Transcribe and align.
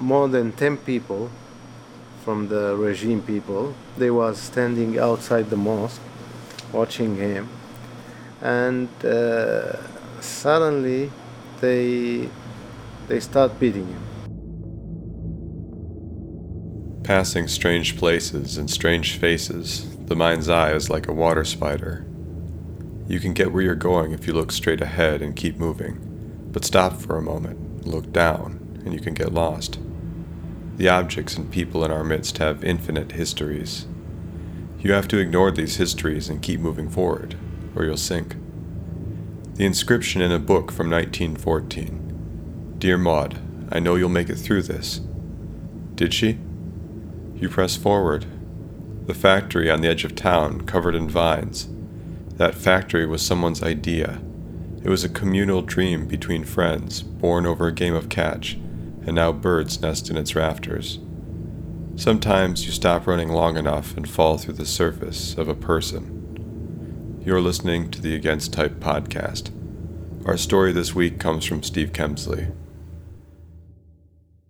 more 0.00 0.28
than 0.28 0.52
10 0.52 0.78
people 0.78 1.30
from 2.24 2.48
the 2.48 2.76
regime 2.76 3.22
people. 3.22 3.74
They 3.96 4.10
was 4.10 4.38
standing 4.38 4.98
outside 4.98 5.50
the 5.50 5.56
mosque 5.56 6.00
watching 6.72 7.16
him. 7.16 7.48
And 8.40 8.88
uh, 9.04 9.76
suddenly 10.20 11.10
they, 11.60 12.28
they 13.08 13.20
start 13.20 13.58
beating 13.60 13.86
him. 13.86 14.02
Passing 17.02 17.48
strange 17.48 17.96
places 17.96 18.56
and 18.56 18.70
strange 18.70 19.18
faces, 19.18 19.96
the 20.06 20.14
mind's 20.14 20.48
eye 20.48 20.72
is 20.72 20.88
like 20.88 21.08
a 21.08 21.12
water 21.12 21.44
spider. 21.44 22.06
You 23.08 23.18
can 23.18 23.34
get 23.34 23.52
where 23.52 23.62
you're 23.62 23.74
going 23.74 24.12
if 24.12 24.26
you 24.26 24.32
look 24.32 24.52
straight 24.52 24.80
ahead 24.80 25.20
and 25.20 25.34
keep 25.34 25.56
moving, 25.56 25.98
but 26.52 26.64
stop 26.64 27.00
for 27.00 27.16
a 27.16 27.22
moment, 27.22 27.84
look 27.84 28.12
down, 28.12 28.80
and 28.84 28.94
you 28.94 29.00
can 29.00 29.14
get 29.14 29.34
lost. 29.34 29.80
The 30.80 30.88
objects 30.88 31.36
and 31.36 31.50
people 31.50 31.84
in 31.84 31.90
our 31.90 32.02
midst 32.02 32.38
have 32.38 32.64
infinite 32.64 33.12
histories. 33.12 33.86
You 34.78 34.92
have 34.92 35.08
to 35.08 35.18
ignore 35.18 35.50
these 35.50 35.76
histories 35.76 36.30
and 36.30 36.40
keep 36.40 36.58
moving 36.58 36.88
forward, 36.88 37.36
or 37.76 37.84
you'll 37.84 37.98
sink. 37.98 38.34
The 39.56 39.66
inscription 39.66 40.22
in 40.22 40.32
a 40.32 40.38
book 40.38 40.72
from 40.72 40.88
1914 40.88 42.76
Dear 42.78 42.96
Maud, 42.96 43.38
I 43.70 43.78
know 43.78 43.96
you'll 43.96 44.08
make 44.08 44.30
it 44.30 44.36
through 44.36 44.62
this. 44.62 45.02
Did 45.96 46.14
she? 46.14 46.38
You 47.34 47.50
press 47.50 47.76
forward. 47.76 48.24
The 49.04 49.12
factory 49.12 49.70
on 49.70 49.82
the 49.82 49.88
edge 49.88 50.04
of 50.04 50.14
town, 50.14 50.62
covered 50.62 50.94
in 50.94 51.10
vines, 51.10 51.68
that 52.36 52.54
factory 52.54 53.04
was 53.04 53.20
someone's 53.20 53.62
idea. 53.62 54.22
It 54.82 54.88
was 54.88 55.04
a 55.04 55.10
communal 55.10 55.60
dream 55.60 56.06
between 56.08 56.44
friends, 56.44 57.02
born 57.02 57.44
over 57.44 57.66
a 57.66 57.72
game 57.72 57.94
of 57.94 58.08
catch, 58.08 58.56
and 59.06 59.14
now 59.14 59.32
birds 59.32 59.80
nest 59.80 60.10
in 60.10 60.16
its 60.16 60.34
rafters. 60.34 60.98
Sometimes 61.96 62.64
you 62.64 62.72
stop 62.72 63.06
running 63.06 63.28
long 63.28 63.56
enough 63.56 63.96
and 63.96 64.08
fall 64.08 64.38
through 64.38 64.54
the 64.54 64.66
surface 64.66 65.34
of 65.36 65.48
a 65.48 65.54
person. 65.54 67.22
You're 67.24 67.40
listening 67.40 67.90
to 67.90 68.00
the 68.00 68.14
Against 68.14 68.52
Type 68.52 68.80
podcast. 68.80 69.50
Our 70.26 70.36
story 70.36 70.72
this 70.72 70.94
week 70.94 71.18
comes 71.18 71.44
from 71.44 71.62
Steve 71.62 71.92
Kemsley. 71.92 72.54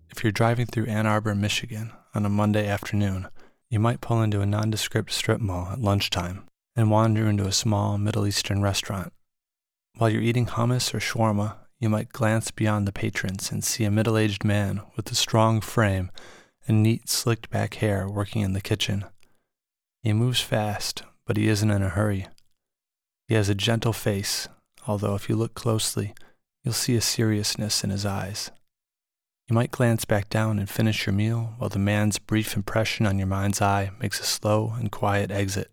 If 0.09 0.23
you're 0.23 0.31
driving 0.31 0.65
through 0.65 0.85
Ann 0.85 1.05
Arbor, 1.05 1.35
Michigan 1.35 1.91
on 2.13 2.25
a 2.25 2.29
Monday 2.29 2.67
afternoon, 2.67 3.27
you 3.69 3.79
might 3.79 4.01
pull 4.01 4.21
into 4.21 4.41
a 4.41 4.45
nondescript 4.45 5.11
strip 5.11 5.41
mall 5.41 5.69
at 5.71 5.79
lunchtime 5.79 6.45
and 6.75 6.91
wander 6.91 7.27
into 7.27 7.45
a 7.45 7.51
small 7.51 7.97
Middle 7.97 8.27
Eastern 8.27 8.61
restaurant. 8.61 9.11
While 9.97 10.09
you're 10.09 10.21
eating 10.21 10.45
hummus 10.45 10.93
or 10.93 10.99
shawarma, 10.99 11.55
you 11.81 11.89
might 11.89 12.13
glance 12.13 12.51
beyond 12.51 12.87
the 12.87 12.91
patrons 12.91 13.51
and 13.51 13.63
see 13.63 13.83
a 13.83 13.91
middle 13.91 14.15
aged 14.15 14.45
man 14.45 14.81
with 14.95 15.11
a 15.11 15.15
strong 15.15 15.59
frame 15.59 16.11
and 16.67 16.83
neat, 16.83 17.09
slicked 17.09 17.49
back 17.49 17.73
hair 17.75 18.07
working 18.07 18.43
in 18.43 18.53
the 18.53 18.61
kitchen. 18.61 19.03
He 20.03 20.13
moves 20.13 20.39
fast, 20.39 21.01
but 21.25 21.37
he 21.37 21.47
isn't 21.47 21.71
in 21.71 21.81
a 21.81 21.89
hurry. 21.89 22.27
He 23.27 23.33
has 23.33 23.49
a 23.49 23.55
gentle 23.55 23.93
face, 23.93 24.47
although 24.87 25.15
if 25.15 25.27
you 25.27 25.35
look 25.35 25.55
closely, 25.55 26.13
you'll 26.63 26.75
see 26.75 26.95
a 26.95 27.01
seriousness 27.01 27.83
in 27.83 27.89
his 27.89 28.05
eyes. 28.05 28.51
You 29.47 29.55
might 29.55 29.71
glance 29.71 30.05
back 30.05 30.29
down 30.29 30.59
and 30.59 30.69
finish 30.69 31.07
your 31.07 31.13
meal 31.13 31.55
while 31.57 31.71
the 31.71 31.79
man's 31.79 32.19
brief 32.19 32.55
impression 32.55 33.07
on 33.07 33.17
your 33.17 33.27
mind's 33.27 33.59
eye 33.59 33.89
makes 33.99 34.19
a 34.19 34.23
slow 34.23 34.75
and 34.77 34.91
quiet 34.91 35.31
exit. 35.31 35.71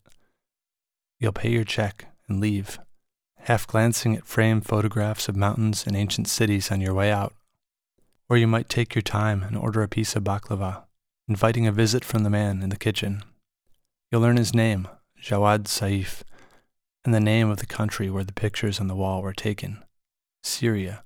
You'll 1.20 1.32
pay 1.32 1.50
your 1.50 1.64
check 1.64 2.06
and 2.28 2.40
leave, 2.40 2.78
half 3.48 3.66
glancing 3.66 4.14
at 4.14 4.26
framed 4.26 4.66
photographs 4.66 5.26
of 5.26 5.34
mountains 5.34 5.86
and 5.86 5.96
ancient 5.96 6.28
cities 6.28 6.70
on 6.70 6.82
your 6.82 6.92
way 6.92 7.10
out. 7.10 7.32
Or 8.28 8.36
you 8.36 8.46
might 8.46 8.68
take 8.68 8.94
your 8.94 9.00
time 9.00 9.42
and 9.42 9.56
order 9.56 9.82
a 9.82 9.88
piece 9.88 10.14
of 10.14 10.22
baklava, 10.22 10.82
inviting 11.26 11.66
a 11.66 11.72
visit 11.72 12.04
from 12.04 12.24
the 12.24 12.30
man 12.30 12.62
in 12.62 12.68
the 12.68 12.76
kitchen. 12.76 13.22
You'll 14.12 14.20
learn 14.20 14.36
his 14.36 14.54
name, 14.54 14.86
Jawad 15.18 15.64
Saif, 15.64 16.24
and 17.06 17.14
the 17.14 17.20
name 17.20 17.48
of 17.48 17.56
the 17.56 17.64
country 17.64 18.10
where 18.10 18.22
the 18.22 18.34
pictures 18.34 18.80
on 18.80 18.86
the 18.86 18.94
wall 18.94 19.22
were 19.22 19.32
taken 19.32 19.82
Syria. 20.42 21.02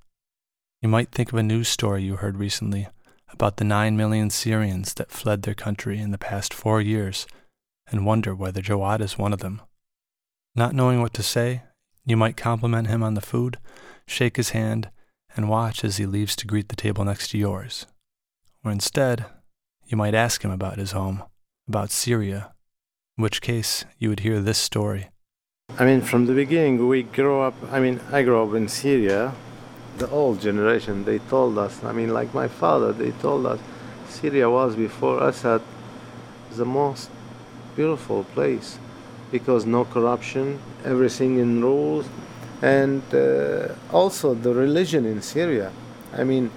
You 0.81 0.89
might 0.89 1.13
think 1.13 1.31
of 1.31 1.39
a 1.39 1.43
news 1.43 1.69
story 1.69 2.03
you 2.03 2.17
heard 2.17 2.37
recently 2.37 2.89
about 3.29 3.55
the 3.55 3.63
nine 3.63 3.95
million 3.95 4.29
Syrians 4.29 4.93
that 4.95 5.11
fled 5.11 5.43
their 5.43 5.53
country 5.53 5.97
in 5.97 6.11
the 6.11 6.17
past 6.17 6.53
four 6.53 6.81
years 6.81 7.25
and 7.87 8.05
wonder 8.05 8.35
whether 8.35 8.61
Jawad 8.61 8.99
is 8.99 9.17
one 9.17 9.31
of 9.31 9.39
them. 9.39 9.61
Not 10.55 10.75
knowing 10.75 10.99
what 10.99 11.13
to 11.13 11.23
say, 11.23 11.63
you 12.05 12.17
might 12.17 12.37
compliment 12.37 12.87
him 12.87 13.03
on 13.03 13.13
the 13.13 13.21
food, 13.21 13.57
shake 14.05 14.37
his 14.37 14.49
hand, 14.49 14.89
and 15.35 15.49
watch 15.49 15.83
as 15.83 15.97
he 15.97 16.05
leaves 16.05 16.35
to 16.35 16.47
greet 16.47 16.69
the 16.69 16.75
table 16.75 17.05
next 17.05 17.29
to 17.29 17.37
yours. 17.37 17.85
Or 18.63 18.71
instead, 18.71 19.25
you 19.85 19.97
might 19.97 20.13
ask 20.13 20.43
him 20.43 20.51
about 20.51 20.77
his 20.77 20.91
home, 20.91 21.23
about 21.67 21.91
Syria, 21.91 22.53
in 23.17 23.23
which 23.23 23.41
case 23.41 23.85
you 23.97 24.09
would 24.09 24.21
hear 24.21 24.39
this 24.39 24.57
story. 24.57 25.09
I 25.79 25.85
mean, 25.85 26.01
from 26.01 26.25
the 26.25 26.33
beginning, 26.33 26.87
we 26.87 27.03
grew 27.03 27.41
up, 27.41 27.55
I 27.71 27.79
mean, 27.79 27.99
I 28.11 28.23
grew 28.23 28.43
up 28.43 28.53
in 28.53 28.67
Syria. 28.67 29.33
The 29.97 30.09
old 30.09 30.41
generation, 30.41 31.05
they 31.05 31.19
told 31.19 31.57
us, 31.57 31.83
I 31.83 31.93
mean, 31.93 32.13
like 32.13 32.33
my 32.33 32.47
father, 32.47 32.91
they 32.91 33.11
told 33.11 33.45
us 33.45 33.59
Syria 34.09 34.49
was 34.49 34.75
before 34.75 35.27
Assad 35.27 35.61
the 36.51 36.65
most 36.65 37.09
beautiful 37.75 38.23
place 38.23 38.77
because 39.33 39.65
no 39.65 39.83
corruption, 39.83 40.59
everything 40.85 41.39
in 41.39 41.59
rules, 41.59 42.05
and 42.61 43.01
uh, 43.15 43.73
also 43.91 44.35
the 44.35 44.53
religion 44.53 45.07
in 45.07 45.23
Syria. 45.23 45.71
I 46.15 46.23
mean, 46.23 46.51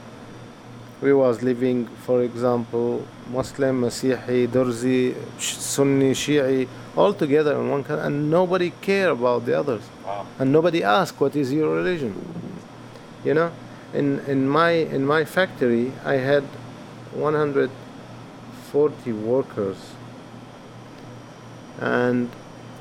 we 1.00 1.14
was 1.14 1.42
living, 1.42 1.86
for 2.06 2.22
example, 2.22 3.02
Muslim, 3.30 3.80
Masihi, 3.80 4.46
Durzi, 4.46 5.14
Sunni, 5.40 6.12
Shi'i, 6.12 6.68
all 6.94 7.14
together 7.14 7.58
in 7.58 7.70
one 7.70 7.82
country, 7.82 8.06
and 8.06 8.30
nobody 8.30 8.70
care 8.82 9.08
about 9.08 9.46
the 9.46 9.58
others, 9.58 9.82
wow. 10.04 10.26
and 10.38 10.52
nobody 10.52 10.82
ask 10.84 11.18
what 11.18 11.34
is 11.34 11.50
your 11.50 11.74
religion. 11.74 12.14
You 13.24 13.32
know, 13.32 13.50
in 13.94 14.20
in 14.26 14.46
my 14.46 14.72
in 14.96 15.06
my 15.06 15.24
factory, 15.24 15.92
I 16.04 16.16
had 16.16 16.44
140 17.14 19.12
workers, 19.12 19.78
and 21.80 22.28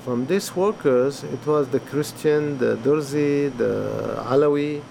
from 0.05 0.27
these 0.27 0.55
workers, 0.55 1.23
it 1.23 1.43
was 1.47 1.67
the 1.69 1.79
Christian, 1.79 2.59
the 2.59 2.75
Durzi, 2.75 3.49
the 3.57 4.23
Alawi. 4.27 4.83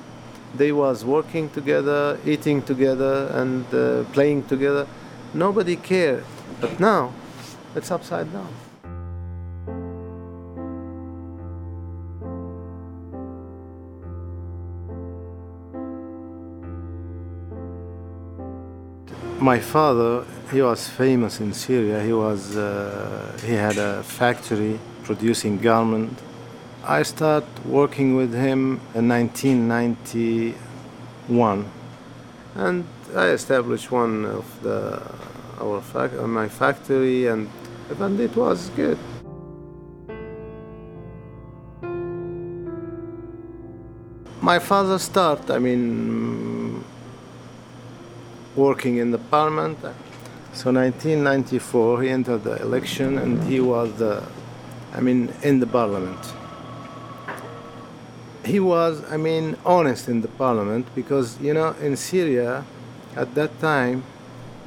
They 0.56 0.72
was 0.72 1.04
working 1.04 1.48
together, 1.50 2.19
eating 2.26 2.62
together, 2.62 3.28
and 3.32 3.64
uh, 3.72 4.02
playing 4.12 4.47
together. 4.47 4.88
Nobody 5.32 5.76
cared. 5.76 6.25
But 6.60 6.80
now, 6.80 7.12
it's 7.76 7.92
upside 7.92 8.32
down. 8.32 8.52
my 19.41 19.58
father 19.58 20.25
he 20.50 20.62
was 20.62 20.88
famous 20.88 21.38
in 21.38 21.52
syria 21.52 22.02
he 22.02 22.14
was 22.14 22.56
uh, 22.56 23.38
he 23.44 23.52
had 23.52 23.76
a 23.76 24.02
factory 24.02 24.78
producing 25.04 25.59
garment. 25.59 26.19
I 26.87 27.03
start 27.03 27.44
working 27.65 28.15
with 28.16 28.34
him 28.34 28.81
in 28.94 29.09
1991, 29.09 31.65
and 32.56 32.84
I 33.14 33.28
established 33.28 33.91
one 33.91 34.25
of 34.25 34.44
the 34.62 35.03
our 35.60 35.81
fac- 35.81 36.19
uh, 36.19 36.26
my 36.26 36.48
factory, 36.48 37.26
and 37.26 37.48
and 38.00 38.20
it 38.20 38.37
was 38.37 38.70
good. 38.76 38.98
My 44.41 44.59
father 44.59 44.98
start, 44.98 45.50
I 45.50 45.59
mean, 45.59 46.84
working 48.56 48.98
in 48.98 49.10
the 49.10 49.19
parliament. 49.19 49.78
So 50.52 50.70
1994, 50.70 52.02
he 52.02 52.11
entered 52.11 52.44
the 52.44 52.61
election, 52.61 53.17
and 53.19 53.43
he 53.44 53.61
was 53.61 53.90
the 53.99 54.23
I 54.94 55.00
mean, 55.00 55.32
in 55.43 55.61
the 55.61 55.67
parliament. 55.67 56.20
He 58.44 58.61
was, 58.61 59.02
I 59.11 59.17
mean, 59.17 59.56
honest 59.64 60.08
in 60.08 60.20
the 60.20 60.29
parliament 60.29 60.87
because, 60.94 61.41
you 61.41 61.52
know, 61.52 61.75
in 61.81 61.96
Syria 61.96 62.64
at 63.17 63.35
that 63.35 63.58
time, 63.61 64.05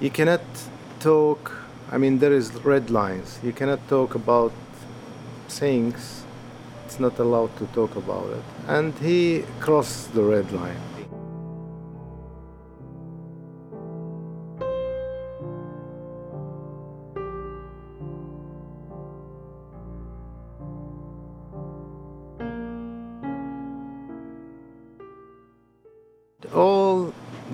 you 0.02 0.10
cannot 0.10 0.42
talk, 1.00 1.52
I 1.92 1.98
mean, 1.98 2.20
there 2.20 2.34
is 2.34 2.54
red 2.66 2.90
lines. 2.90 3.40
You 3.44 3.54
cannot 3.54 3.88
talk 3.88 4.16
about 4.16 4.52
things, 5.48 6.24
it's 6.86 7.00
not 7.00 7.18
allowed 7.20 7.56
to 7.58 7.66
talk 7.68 7.96
about 7.96 8.30
it. 8.32 8.44
And 8.68 8.94
he 8.96 9.46
crossed 9.60 10.14
the 10.14 10.24
red 10.24 10.52
line. 10.52 10.87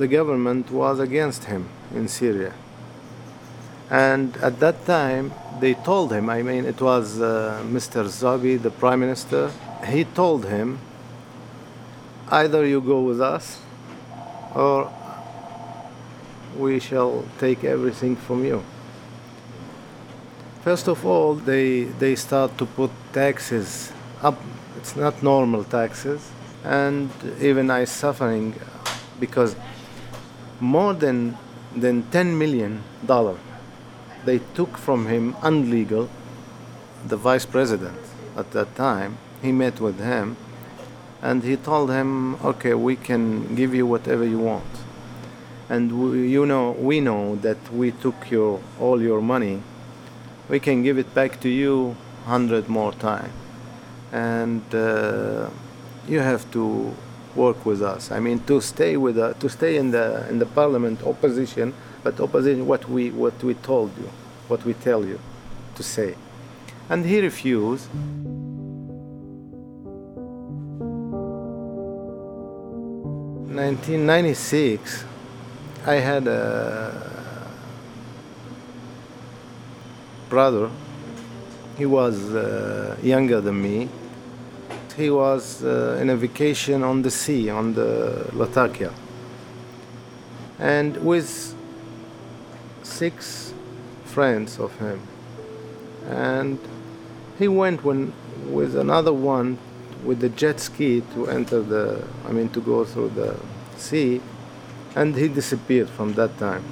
The 0.03 0.07
government 0.09 0.69
was 0.69 0.99
against 0.99 1.45
him. 1.45 1.63
in 1.99 2.07
Syria. 2.07 2.53
And 3.89 4.35
at 4.37 4.59
that 4.59 4.77
time, 4.85 5.31
they 5.61 5.73
told 5.75 6.11
him, 6.11 6.25
I 6.29 6.41
mean, 6.49 6.65
it 6.65 6.81
was 6.81 7.21
uh, 7.21 7.61
Mr. 7.77 8.01
Zabi, 8.19 8.61
the 8.61 8.71
prime 8.71 8.99
minister, 9.05 9.51
he 9.93 10.03
told 10.03 10.41
him, 10.55 10.79
either 12.41 12.65
you 12.65 12.81
go 12.81 12.99
with 13.09 13.21
us 13.21 13.45
or 14.55 14.91
we 16.57 16.79
shall 16.79 17.23
take 17.39 17.63
everything 17.63 18.15
from 18.15 18.43
you. 18.43 18.63
First 20.63 20.87
of 20.87 21.05
all, 21.05 21.35
they, 21.35 21.83
they 22.03 22.15
start 22.15 22.57
to 22.57 22.65
put 22.65 22.91
taxes 23.13 23.91
up. 24.21 24.37
It's 24.77 24.95
not 24.95 25.21
normal 25.21 25.63
taxes. 25.63 26.21
And 26.63 27.09
even 27.39 27.69
I 27.69 27.85
suffering 27.85 28.55
because 29.19 29.55
more 30.63 30.93
than, 30.93 31.37
than 31.75 32.03
$10 32.03 32.37
million 32.37 32.83
they 34.25 34.39
took 34.55 34.77
from 34.77 35.07
him 35.07 35.33
unlegal 35.41 36.07
the 37.05 37.17
vice 37.17 37.45
president 37.45 37.99
at 38.37 38.51
that 38.51 38.73
time. 38.75 39.17
He 39.41 39.51
met 39.51 39.81
with 39.81 39.99
him 39.99 40.37
and 41.21 41.43
he 41.43 41.57
told 41.57 41.89
him, 41.89 42.35
okay, 42.35 42.73
we 42.73 42.95
can 42.95 43.55
give 43.55 43.75
you 43.75 43.85
whatever 43.85 44.25
you 44.25 44.39
want. 44.39 44.63
And 45.69 46.11
we, 46.11 46.29
you 46.29 46.45
know, 46.45 46.71
we 46.71 47.01
know 47.01 47.35
that 47.37 47.57
we 47.71 47.91
took 47.91 48.31
your, 48.31 48.61
all 48.79 49.01
your 49.01 49.21
money 49.21 49.61
we 50.49 50.59
can 50.59 50.83
give 50.83 50.97
it 50.97 51.13
back 51.13 51.39
to 51.41 51.49
you 51.49 51.95
hundred 52.25 52.67
more 52.67 52.91
times, 52.93 53.33
and 54.11 54.63
uh, 54.73 55.49
you 56.07 56.19
have 56.19 56.49
to 56.51 56.93
work 57.35 57.65
with 57.65 57.81
us. 57.81 58.11
I 58.11 58.19
mean, 58.19 58.39
to 58.45 58.61
stay 58.61 58.97
with 58.97 59.17
uh, 59.17 59.33
to 59.33 59.49
stay 59.49 59.77
in 59.77 59.91
the 59.91 60.27
in 60.29 60.39
the 60.39 60.45
parliament 60.45 61.01
opposition, 61.03 61.73
but 62.03 62.19
opposition 62.19 62.67
what 62.67 62.87
we 62.89 63.11
what 63.11 63.43
we 63.43 63.53
told 63.55 63.91
you, 63.97 64.09
what 64.47 64.63
we 64.65 64.73
tell 64.73 65.03
you 65.05 65.19
to 65.75 65.83
say, 65.83 66.15
and 66.89 67.05
he 67.05 67.21
refused. 67.21 67.87
Nineteen 73.47 74.05
ninety 74.05 74.33
six, 74.33 75.05
I 75.85 75.95
had 75.95 76.27
a 76.27 77.11
brother. 80.29 80.69
He 81.77 81.85
was 81.85 82.33
uh, 82.33 82.97
younger 83.01 83.41
than 83.41 83.61
me. 83.61 83.89
He 84.95 85.09
was 85.09 85.63
uh, 85.63 85.97
in 86.01 86.09
a 86.09 86.15
vacation 86.15 86.83
on 86.83 87.01
the 87.01 87.11
sea, 87.11 87.49
on 87.49 87.73
the 87.73 88.29
Latakia. 88.33 88.93
And 90.59 90.97
with 90.97 91.55
six 92.83 93.53
friends 94.05 94.59
of 94.59 94.77
him. 94.77 95.01
And 96.07 96.59
he 97.39 97.47
went 97.47 97.83
when, 97.83 98.13
with 98.49 98.75
another 98.75 99.13
one 99.13 99.57
with 100.03 100.19
the 100.19 100.29
jet 100.29 100.59
ski 100.59 101.01
to 101.13 101.27
enter 101.27 101.61
the, 101.61 102.05
I 102.27 102.31
mean, 102.31 102.49
to 102.49 102.61
go 102.61 102.83
through 102.83 103.09
the 103.09 103.35
sea. 103.77 104.21
And 104.95 105.15
he 105.15 105.27
disappeared 105.27 105.89
from 105.89 106.13
that 106.13 106.37
time. 106.37 106.63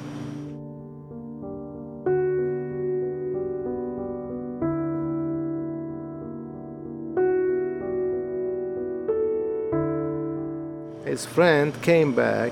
His 11.21 11.33
friend 11.33 11.79
came 11.83 12.15
back 12.15 12.51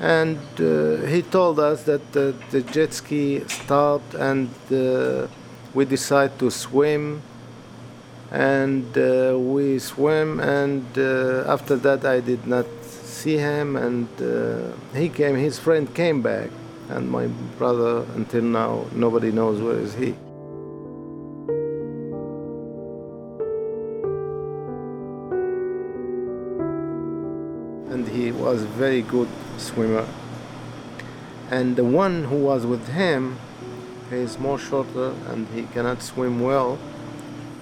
and 0.00 0.38
uh, 0.58 0.96
he 1.12 1.20
told 1.20 1.60
us 1.60 1.82
that 1.82 2.06
uh, 2.16 2.32
the 2.50 2.62
jet 2.72 2.92
ski 2.94 3.42
stopped 3.48 4.14
and 4.14 4.48
uh, 4.72 5.26
we 5.74 5.84
decided 5.84 6.38
to 6.38 6.50
swim 6.50 7.20
and 8.30 8.86
uh, 8.96 9.36
we 9.38 9.78
swim 9.78 10.40
and 10.40 10.86
uh, 10.96 11.54
after 11.54 11.76
that 11.76 12.02
i 12.06 12.18
did 12.18 12.46
not 12.46 12.66
see 13.20 13.36
him 13.36 13.76
and 13.76 14.08
uh, 14.22 14.72
he 14.98 15.10
came 15.10 15.36
his 15.36 15.58
friend 15.58 15.94
came 15.94 16.22
back 16.22 16.48
and 16.88 17.10
my 17.10 17.26
brother 17.58 18.06
until 18.16 18.42
now 18.42 18.86
nobody 18.94 19.30
knows 19.30 19.60
where 19.60 19.78
is 19.78 19.92
he 19.94 20.14
very 28.74 29.02
good 29.02 29.28
swimmer. 29.56 30.06
And 31.50 31.76
the 31.76 31.84
one 31.84 32.24
who 32.24 32.36
was 32.36 32.66
with 32.66 32.88
him 32.88 33.38
is 34.10 34.38
more 34.38 34.58
shorter 34.58 35.14
and 35.28 35.46
he 35.48 35.62
cannot 35.64 36.02
swim 36.02 36.40
well. 36.40 36.78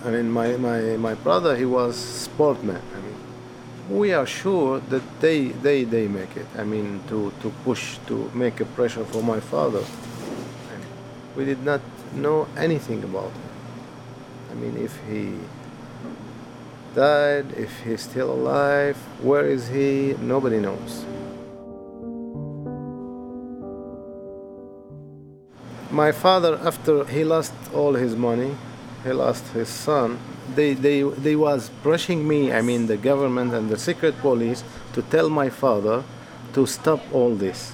I 0.05 0.11
mean, 0.11 0.31
my, 0.31 0.57
my, 0.57 0.97
my 0.97 1.15
brother, 1.15 1.57
he 1.57 1.65
was 1.65 1.97
sportman. 1.97 2.81
I 2.97 3.01
mean, 3.01 3.99
we 3.99 4.13
are 4.13 4.27
sure 4.27 4.81
that 4.81 5.03
they, 5.21 5.47
they, 5.49 5.85
they 5.85 6.09
make 6.09 6.37
it. 6.37 6.47
I 6.57 6.65
mean, 6.65 7.03
to, 7.09 7.33
to 7.43 7.51
push, 7.65 7.99
to 8.07 8.31
make 8.35 8.61
a 8.61 8.65
pressure 8.65 9.05
for 9.05 9.23
my 9.23 9.41
father. 9.41 9.85
we 11.37 11.45
did 11.45 11.63
not 11.63 11.81
know 12.15 12.49
anything 12.57 13.05
about 13.05 13.31
him. 13.33 13.51
I 14.51 14.55
mean, 14.55 14.77
if 14.77 14.99
he 15.09 15.35
died, 16.95 17.53
if 17.57 17.81
he's 17.81 18.03
still 18.03 18.33
alive, 18.33 18.97
where 19.21 19.47
is 19.47 19.69
he, 19.69 20.15
nobody 20.21 20.59
knows. 20.59 21.05
My 25.91 26.13
father, 26.13 26.59
after 26.63 27.05
he 27.05 27.25
lost 27.25 27.53
all 27.75 27.95
his 27.95 28.17
money, 28.17 28.57
he 29.05 29.13
lost 29.13 29.47
his 29.49 29.69
son, 29.69 30.19
they, 30.55 30.75
they, 30.75 31.03
they 31.03 31.37
was 31.37 31.71
brushing 31.83 32.27
me, 32.27 32.53
I 32.53 32.63
mean 32.63 32.87
the 32.87 32.97
government 32.97 33.53
and 33.53 33.69
the 33.69 33.79
secret 33.79 34.19
police, 34.19 34.65
to 34.95 35.03
tell 35.03 35.29
my 35.29 35.51
father 35.51 36.05
to 36.55 36.67
stop 36.67 37.01
all 37.13 37.35
this. 37.35 37.73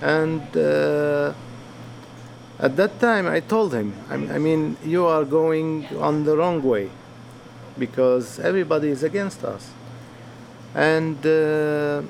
And 0.00 0.42
uh, 0.56 1.32
at 2.58 2.76
that 2.76 3.00
time 3.00 3.26
I 3.26 3.40
told 3.40 3.74
him, 3.74 3.94
I, 4.08 4.14
I 4.14 4.38
mean, 4.38 4.76
you 4.84 5.06
are 5.06 5.24
going 5.24 5.86
on 5.98 6.24
the 6.24 6.36
wrong 6.36 6.62
way 6.62 6.90
because 7.80 8.38
everybody 8.38 8.88
is 8.90 9.02
against 9.02 9.42
us. 9.42 9.72
And 10.74 11.18
uh, 11.26 12.02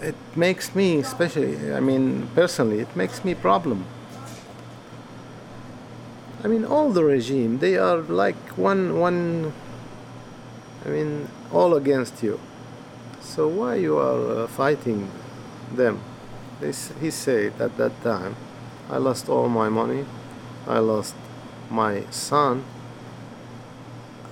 it 0.00 0.14
makes 0.34 0.74
me, 0.74 1.00
especially, 1.00 1.74
I 1.74 1.80
mean, 1.80 2.28
personally, 2.34 2.80
it 2.80 2.96
makes 2.96 3.24
me 3.24 3.34
problem. 3.34 3.84
I 6.44 6.48
mean, 6.48 6.64
all 6.64 6.90
the 6.90 7.04
regime, 7.04 7.58
they 7.58 7.76
are 7.76 7.98
like 7.98 8.36
one, 8.56 8.98
one, 9.00 9.52
I 10.84 10.88
mean, 10.88 11.28
all 11.52 11.74
against 11.74 12.22
you. 12.22 12.38
So 13.20 13.48
why 13.48 13.74
you 13.74 13.98
are 13.98 14.44
uh, 14.44 14.46
fighting 14.46 15.10
them? 15.74 16.00
They, 16.60 16.72
he 17.00 17.10
said 17.10 17.60
at 17.60 17.76
that 17.76 18.00
time, 18.02 18.36
I 18.88 18.98
lost 18.98 19.28
all 19.28 19.48
my 19.48 19.68
money, 19.68 20.06
I 20.66 20.78
lost 20.78 21.14
my 21.68 22.04
son, 22.10 22.64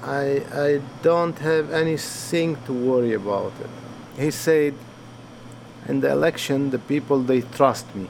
I, 0.04 0.44
I 0.52 0.80
don't 1.02 1.38
have 1.38 1.72
anything 1.72 2.58
to 2.66 2.72
worry 2.74 3.14
about 3.14 3.52
it. 3.60 4.20
He 4.20 4.30
said, 4.30 4.74
in 5.88 6.00
the 6.00 6.10
election, 6.10 6.70
the 6.70 6.78
people, 6.78 7.20
they 7.22 7.40
trust 7.40 7.94
me. 7.94 8.08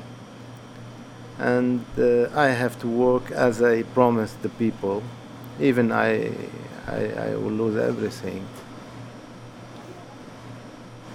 And 1.38 1.84
uh, 1.96 2.30
I 2.34 2.48
have 2.48 2.80
to 2.80 2.88
work 2.88 3.30
as 3.30 3.62
I 3.62 3.82
promised 3.82 4.42
the 4.42 4.48
people. 4.48 5.04
Even 5.60 5.92
I, 5.92 6.32
I, 6.88 7.06
I 7.12 7.36
will 7.36 7.52
lose 7.52 7.76
everything. 7.76 8.44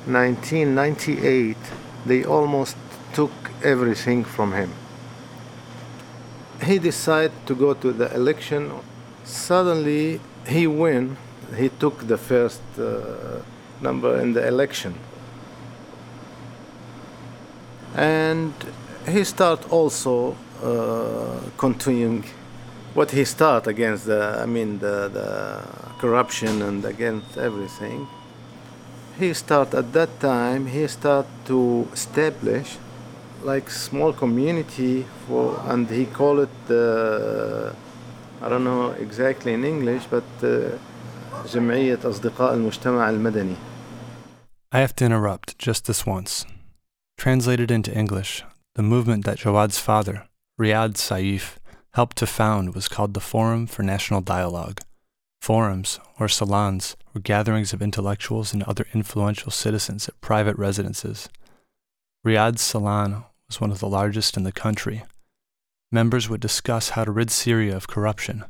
1998, 0.06 1.58
they 2.06 2.24
almost 2.24 2.78
took 3.14 3.32
everything 3.64 4.24
from 4.24 4.54
him. 4.54 4.72
He 6.64 6.80
decided 6.80 7.34
to 7.48 7.56
go 7.56 7.74
to 7.74 7.92
the 7.92 8.14
election. 8.16 8.72
Suddenly, 9.26 10.22
he 10.48 10.68
win. 10.68 11.18
He 11.56 11.70
took 11.70 12.08
the 12.08 12.18
first 12.18 12.62
uh, 12.78 13.42
number 13.82 14.20
in 14.20 14.34
the 14.34 14.48
election, 14.48 14.94
and 17.96 18.54
he 19.08 19.24
start 19.24 19.72
also 19.72 20.36
uh, 20.64 21.40
continuing 21.58 22.24
what 22.94 23.12
he 23.12 23.26
start 23.26 23.68
against 23.68 24.06
the 24.06 24.40
I 24.42 24.46
mean 24.46 24.80
the, 24.80 25.10
the 25.10 25.64
corruption 26.00 26.62
and 26.62 26.86
against 26.86 27.38
everything. 27.38 28.08
He 29.20 29.34
start 29.34 29.74
at 29.74 29.92
that 29.94 30.20
time. 30.20 30.68
He 30.68 30.88
start 30.88 31.26
to 31.46 31.88
establish 31.94 32.78
like 33.44 33.70
small 33.70 34.14
community 34.14 35.06
for 35.28 35.60
and 35.66 35.90
he 35.90 36.06
call 36.06 36.40
it 36.40 36.50
the 36.68 37.74
I 38.42 38.48
don't 38.48 38.64
know 38.64 38.92
exactly 38.92 39.54
in 39.54 39.66
English, 39.66 40.06
but 40.10 40.24
uh, 40.44 40.78
جمعية 41.46 42.00
أصدقاء 42.04 42.54
المجتمع 42.54 43.10
المدني. 43.10 43.56
I 44.72 44.80
have 44.80 44.96
to 44.96 45.06
interrupt 45.06 45.58
just 45.58 45.86
this 45.86 46.06
once. 46.06 46.46
Translated 47.18 47.70
into 47.72 47.94
English, 47.94 48.44
the 48.76 48.84
movement 48.84 49.26
that 49.26 49.40
Jawad's 49.40 49.80
father, 49.80 50.28
Riyad 50.60 50.94
Saif, 50.96 51.58
helped 51.94 52.18
to 52.18 52.28
found 52.28 52.76
was 52.76 52.88
called 52.88 53.14
the 53.14 53.20
Forum 53.20 53.68
for 53.68 53.84
National 53.84 54.22
Dialogue. 54.22 54.80
Forums, 55.42 56.00
or 56.20 56.30
salons, 56.30 56.96
were 57.14 57.22
gatherings 57.22 57.74
of 57.74 57.82
intellectuals 57.82 58.54
and 58.54 58.64
other 58.64 58.86
influential 58.94 59.52
citizens 59.52 60.08
at 60.08 60.22
private 60.22 60.58
residences. 60.58 61.28
Riyad's 62.26 62.62
salon 62.62 63.24
was 63.48 63.60
one 63.60 63.72
of 63.72 63.80
the 63.80 63.88
largest 63.88 64.38
in 64.38 64.44
the 64.44 64.52
country 64.52 65.04
Members 65.92 66.30
would 66.30 66.42
discuss 66.42 66.90
how 66.90 67.04
to 67.04 67.12
rid 67.12 67.32
Syria 67.32 67.76
of 67.76 67.88
corruption 67.88 68.46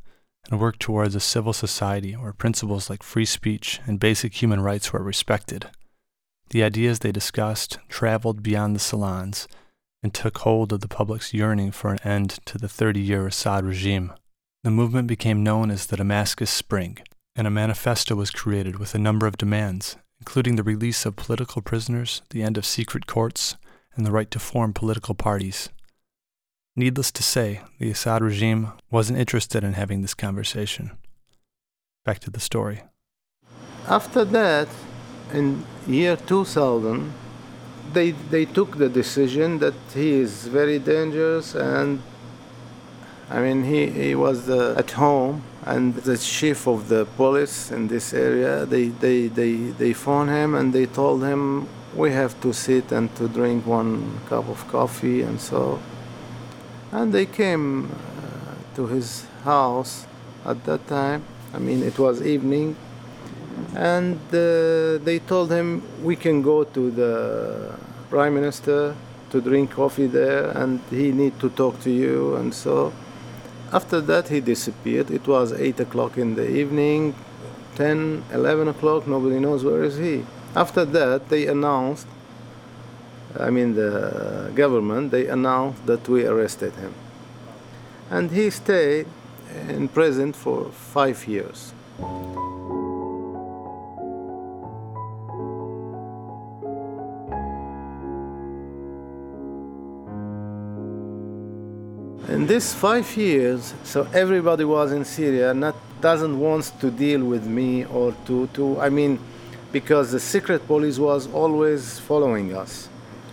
and 0.50 0.60
work 0.60 0.78
towards 0.78 1.16
a 1.16 1.20
civil 1.22 1.54
society 1.54 2.14
where 2.14 2.34
principles 2.34 2.90
like 2.90 3.04
free 3.04 3.26
speech 3.26 3.80
and 3.86 4.00
basic 4.00 4.42
human 4.42 4.60
rights 4.62 4.92
were 4.92 5.02
respected. 5.02 5.68
The 6.50 6.64
ideas 6.64 7.00
they 7.00 7.12
discussed 7.12 7.78
traveled 7.88 8.44
beyond 8.44 8.76
the 8.76 8.80
salons 8.80 9.48
and 10.02 10.14
took 10.14 10.40
hold 10.40 10.74
of 10.74 10.82
the 10.82 10.88
public's 10.88 11.34
yearning 11.34 11.72
for 11.72 11.92
an 11.92 12.00
end 12.04 12.40
to 12.46 12.58
the 12.58 12.70
30 12.70 13.00
year 13.00 13.28
Assad 13.28 13.66
regime. 13.66 14.14
The 14.64 14.72
movement 14.72 15.08
became 15.08 15.44
known 15.44 15.72
as 15.72 15.86
the 15.86 15.98
Damascus 15.98 16.50
Spring, 16.50 16.98
and 17.36 17.48
a 17.48 17.52
manifesto 17.52 18.16
was 18.16 18.32
created 18.32 18.80
with 18.80 18.94
a 18.94 19.00
number 19.00 19.28
of 19.28 19.38
demands, 19.38 19.96
including 20.20 20.58
the 20.58 20.64
release 20.64 21.06
of 21.06 21.16
political 21.16 21.62
prisoners, 21.62 22.22
the 22.32 22.44
end 22.44 22.58
of 22.58 22.66
secret 22.66 23.08
courts, 23.08 23.56
and 23.96 24.06
the 24.06 24.12
right 24.12 24.30
to 24.32 24.40
form 24.40 24.74
political 24.74 25.16
parties. 25.16 25.70
Needless 26.80 27.12
to 27.12 27.24
say, 27.24 27.60
the 27.78 27.92
Assad 27.92 28.22
regime 28.22 28.72
wasn't 28.90 29.20
interested 29.20 29.66
in 29.66 29.74
having 29.74 30.02
this 30.02 30.14
conversation. 30.14 30.92
Back 32.06 32.20
to 32.20 32.30
the 32.32 32.40
story. 32.40 32.84
After 33.86 34.24
that, 34.24 34.70
in 35.34 35.66
year 35.86 36.16
2000, 36.16 37.12
they, 37.92 38.12
they 38.12 38.46
took 38.46 38.78
the 38.78 38.88
decision 38.88 39.60
that 39.60 39.74
he 39.94 40.22
is 40.22 40.48
very 40.48 40.80
dangerous 40.80 41.54
and 41.54 42.02
I 43.30 43.42
mean 43.42 43.66
he, 43.66 43.88
he 43.88 44.16
was 44.16 44.50
uh, 44.50 44.76
at 44.78 44.92
home 44.92 45.44
and 45.66 45.96
the 45.96 46.18
chief 46.18 46.66
of 46.66 46.88
the 46.88 47.06
police 47.18 47.72
in 47.72 47.90
this 47.90 48.14
area 48.14 48.66
they, 48.66 48.88
they, 48.88 49.28
they, 49.28 49.56
they 49.82 49.92
phoned 49.92 50.30
him 50.30 50.56
and 50.56 50.72
they 50.72 50.86
told 50.86 51.24
him 51.24 51.68
we 51.94 52.12
have 52.12 52.40
to 52.40 52.54
sit 52.54 52.94
and 52.94 53.14
to 53.18 53.28
drink 53.28 53.66
one 53.66 54.22
cup 54.30 54.48
of 54.48 54.66
coffee 54.70 55.24
and 55.24 55.42
so 55.42 55.80
and 56.92 57.14
they 57.14 57.26
came 57.26 57.92
uh, 57.92 58.76
to 58.76 58.88
his 58.88 59.26
house 59.44 60.06
at 60.46 60.64
that 60.66 60.88
time. 60.88 61.24
I 61.54 61.60
mean 61.60 61.84
it 61.84 61.98
was 62.00 62.22
evening. 62.22 62.76
And 63.76 64.18
uh, 64.30 65.04
they 65.04 65.22
told 65.28 65.52
him 65.52 65.84
we 66.04 66.16
can 66.16 66.42
go 66.42 66.64
to 66.64 66.92
the 66.92 67.76
prime 68.10 68.34
minister 68.34 68.96
to 69.30 69.42
drink 69.42 69.72
coffee 69.72 70.08
there 70.08 70.50
and 70.58 70.80
he 70.90 71.12
need 71.12 71.40
to 71.40 71.50
talk 71.50 71.80
to 71.82 71.92
you. 71.92 72.36
And 72.36 72.54
so 72.54 72.94
after 73.72 74.02
that 74.02 74.30
he 74.30 74.40
disappeared. 74.40 75.12
It 75.12 75.28
was 75.28 75.54
8 75.54 75.80
o'clock 75.82 76.18
in 76.18 76.36
the 76.36 76.50
evening 76.50 77.16
10 77.76 78.24
11 78.34 78.68
o'clock 78.68 79.08
nobody 79.08 79.40
knows 79.40 79.64
where 79.64 79.84
is 79.84 79.98
he. 79.98 80.26
After 80.56 80.86
that 80.86 81.30
they 81.30 81.46
announced 81.48 82.08
i 83.38 83.50
mean 83.50 83.76
the 83.76 84.52
government 84.56 85.12
they 85.12 85.28
announced 85.28 85.86
that 85.86 86.08
we 86.08 86.26
arrested 86.26 86.74
him 86.76 86.94
and 88.10 88.32
he 88.32 88.50
stayed 88.50 89.06
in 89.68 89.88
prison 89.88 90.34
for 90.34 90.66
five 90.72 91.28
years 91.28 91.74
in 102.30 102.46
this 102.48 102.74
five 102.74 103.18
years, 103.18 103.74
so 103.84 104.08
everybody 104.14 104.64
was 104.64 104.92
in 104.92 105.04
Syria, 105.04 105.54
not 105.54 105.76
doesn't 106.00 106.40
want 106.40 106.72
to 106.80 106.90
deal 106.90 107.24
with 107.24 107.46
me 107.46 107.86
or 107.86 108.14
to, 108.26 108.48
to 108.54 108.80
I 108.80 108.90
mean, 108.90 109.20
because 109.72 110.12
the 110.12 110.20
secret 110.20 110.66
police 110.66 110.98
was 110.98 111.28
always 111.34 112.00
following 112.00 112.56
us. 112.56 112.88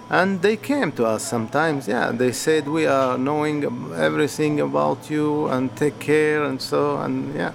And 0.08 0.40
they 0.40 0.56
came 0.56 0.92
to 0.92 1.04
us 1.04 1.24
sometimes, 1.24 1.88
yeah. 1.88 2.12
They 2.12 2.32
said 2.32 2.68
we 2.68 2.86
are 2.86 3.18
knowing 3.18 3.64
everything 3.94 4.60
about 4.60 5.10
you 5.10 5.48
and 5.48 5.74
take 5.76 5.98
care 5.98 6.44
and 6.44 6.62
so 6.62 6.98
and 6.98 7.34
yeah. 7.34 7.52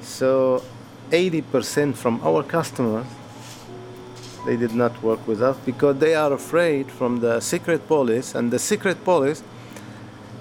So 0.00 0.62
80% 1.10 1.94
from 1.94 2.20
our 2.24 2.42
customers 2.42 3.06
they 4.44 4.56
did 4.56 4.74
not 4.74 5.02
work 5.02 5.26
with 5.28 5.40
us 5.42 5.56
because 5.64 5.98
they 5.98 6.14
are 6.14 6.32
afraid 6.32 6.90
from 6.90 7.20
the 7.20 7.40
secret 7.40 7.86
police 7.86 8.34
and 8.34 8.50
the 8.50 8.58
secret 8.58 9.04
police 9.04 9.42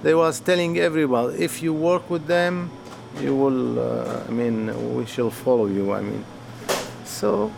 they 0.02 0.16
was 0.16 0.40
telling 0.40 0.78
everyone 0.80 1.36
if 1.38 1.62
you 1.62 1.74
work 1.74 2.10
with 2.10 2.26
them 2.28 2.72
you 3.20 3.36
will 3.36 3.80
uh, 3.80 4.24
i 4.28 4.32
mean 4.32 4.56
we 4.96 5.06
shall 5.06 5.30
follow 5.30 5.68
you 5.68 5.94
i 5.94 6.02
mean 6.02 6.26
so 7.06 7.52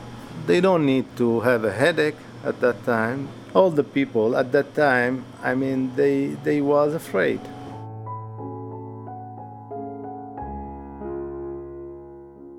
they 0.48 0.60
don't 0.60 0.86
need 0.86 1.05
to 1.15 1.39
have 1.41 1.63
a 1.63 1.72
headache 1.72 2.17
at 2.44 2.60
that 2.60 2.84
time 2.86 3.28
all 3.54 3.70
the 3.70 3.84
people 3.84 4.36
at 4.36 4.52
that 4.52 4.74
time 4.76 5.26
i 5.42 5.54
mean 5.56 5.96
they 5.96 6.28
they 6.44 6.62
was 6.62 6.94
afraid. 6.94 7.40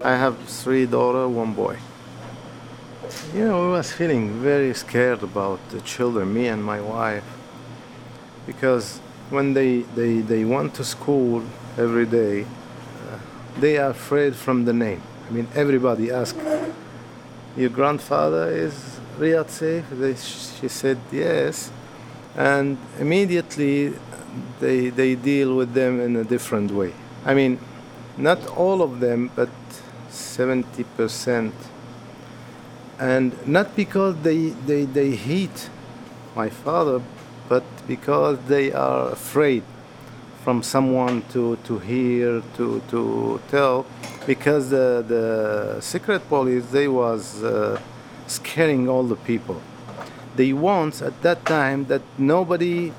I 0.04 0.16
have 0.16 0.38
three 0.46 0.84
daughter 0.84 1.26
one 1.26 1.54
boy. 1.54 1.78
You 3.34 3.48
know, 3.48 3.72
I 3.72 3.78
was 3.78 3.90
feeling 3.90 4.42
very 4.42 4.74
scared 4.74 5.22
about 5.22 5.66
the 5.70 5.80
children, 5.80 6.34
me 6.34 6.46
and 6.48 6.62
my 6.62 6.78
wife, 6.78 7.24
because 8.46 8.98
when 9.30 9.54
they, 9.54 9.80
they, 9.96 10.18
they 10.20 10.44
went 10.44 10.74
to 10.74 10.84
school 10.84 11.42
every 11.78 12.04
day, 12.04 12.42
uh, 12.42 13.18
they 13.58 13.78
are 13.78 13.90
afraid 13.90 14.36
from 14.36 14.66
the 14.66 14.74
name. 14.74 15.00
I 15.26 15.32
mean, 15.32 15.48
everybody 15.54 16.10
asked, 16.10 16.36
Your 17.56 17.70
grandfather 17.70 18.50
is 18.50 18.93
Riyad 19.18 19.46
Saif? 19.46 19.88
They, 19.90 20.14
she 20.14 20.68
said, 20.68 20.98
Yes. 21.12 21.70
And 22.36 22.78
immediately 22.98 23.92
they, 24.60 24.88
they 24.90 25.14
deal 25.14 25.56
with 25.56 25.72
them 25.72 26.00
in 26.00 26.16
a 26.16 26.24
different 26.24 26.70
way. 26.72 26.92
I 27.24 27.34
mean, 27.34 27.58
not 28.16 28.44
all 28.48 28.82
of 28.82 29.00
them, 29.00 29.30
but 29.34 29.50
70%. 30.10 31.52
And 32.98 33.46
not 33.46 33.74
because 33.76 34.16
they, 34.22 34.48
they, 34.48 34.84
they 34.84 35.12
hate 35.12 35.68
my 36.34 36.48
father, 36.48 37.00
but 37.48 37.64
because 37.86 38.38
they 38.48 38.72
are 38.72 39.10
afraid 39.10 39.62
from 40.42 40.62
someone 40.62 41.22
to, 41.32 41.56
to 41.64 41.78
hear, 41.78 42.42
to, 42.56 42.82
to 42.88 43.40
tell, 43.48 43.86
because 44.26 44.70
the, 44.70 45.04
the 45.06 45.80
secret 45.80 46.28
police, 46.28 46.66
they 46.66 46.88
was 46.88 47.42
uh, 47.42 47.80
scaring 48.26 48.88
all 48.88 49.04
the 49.04 49.16
people. 49.16 49.60
They 50.36 50.52
want 50.52 51.02
at 51.02 51.22
that 51.22 51.44
time 51.46 51.86
that 51.86 52.02
nobody 52.18 52.92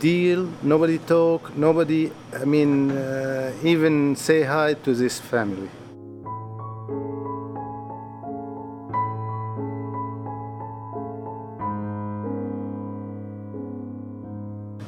deal, 0.00 0.50
nobody 0.62 0.98
talk, 0.98 1.56
nobody, 1.56 2.10
I 2.32 2.44
mean, 2.44 2.90
uh, 2.90 3.52
even 3.62 4.16
say 4.16 4.42
hi 4.42 4.74
to 4.74 4.94
this 4.94 5.18
family. 5.18 5.70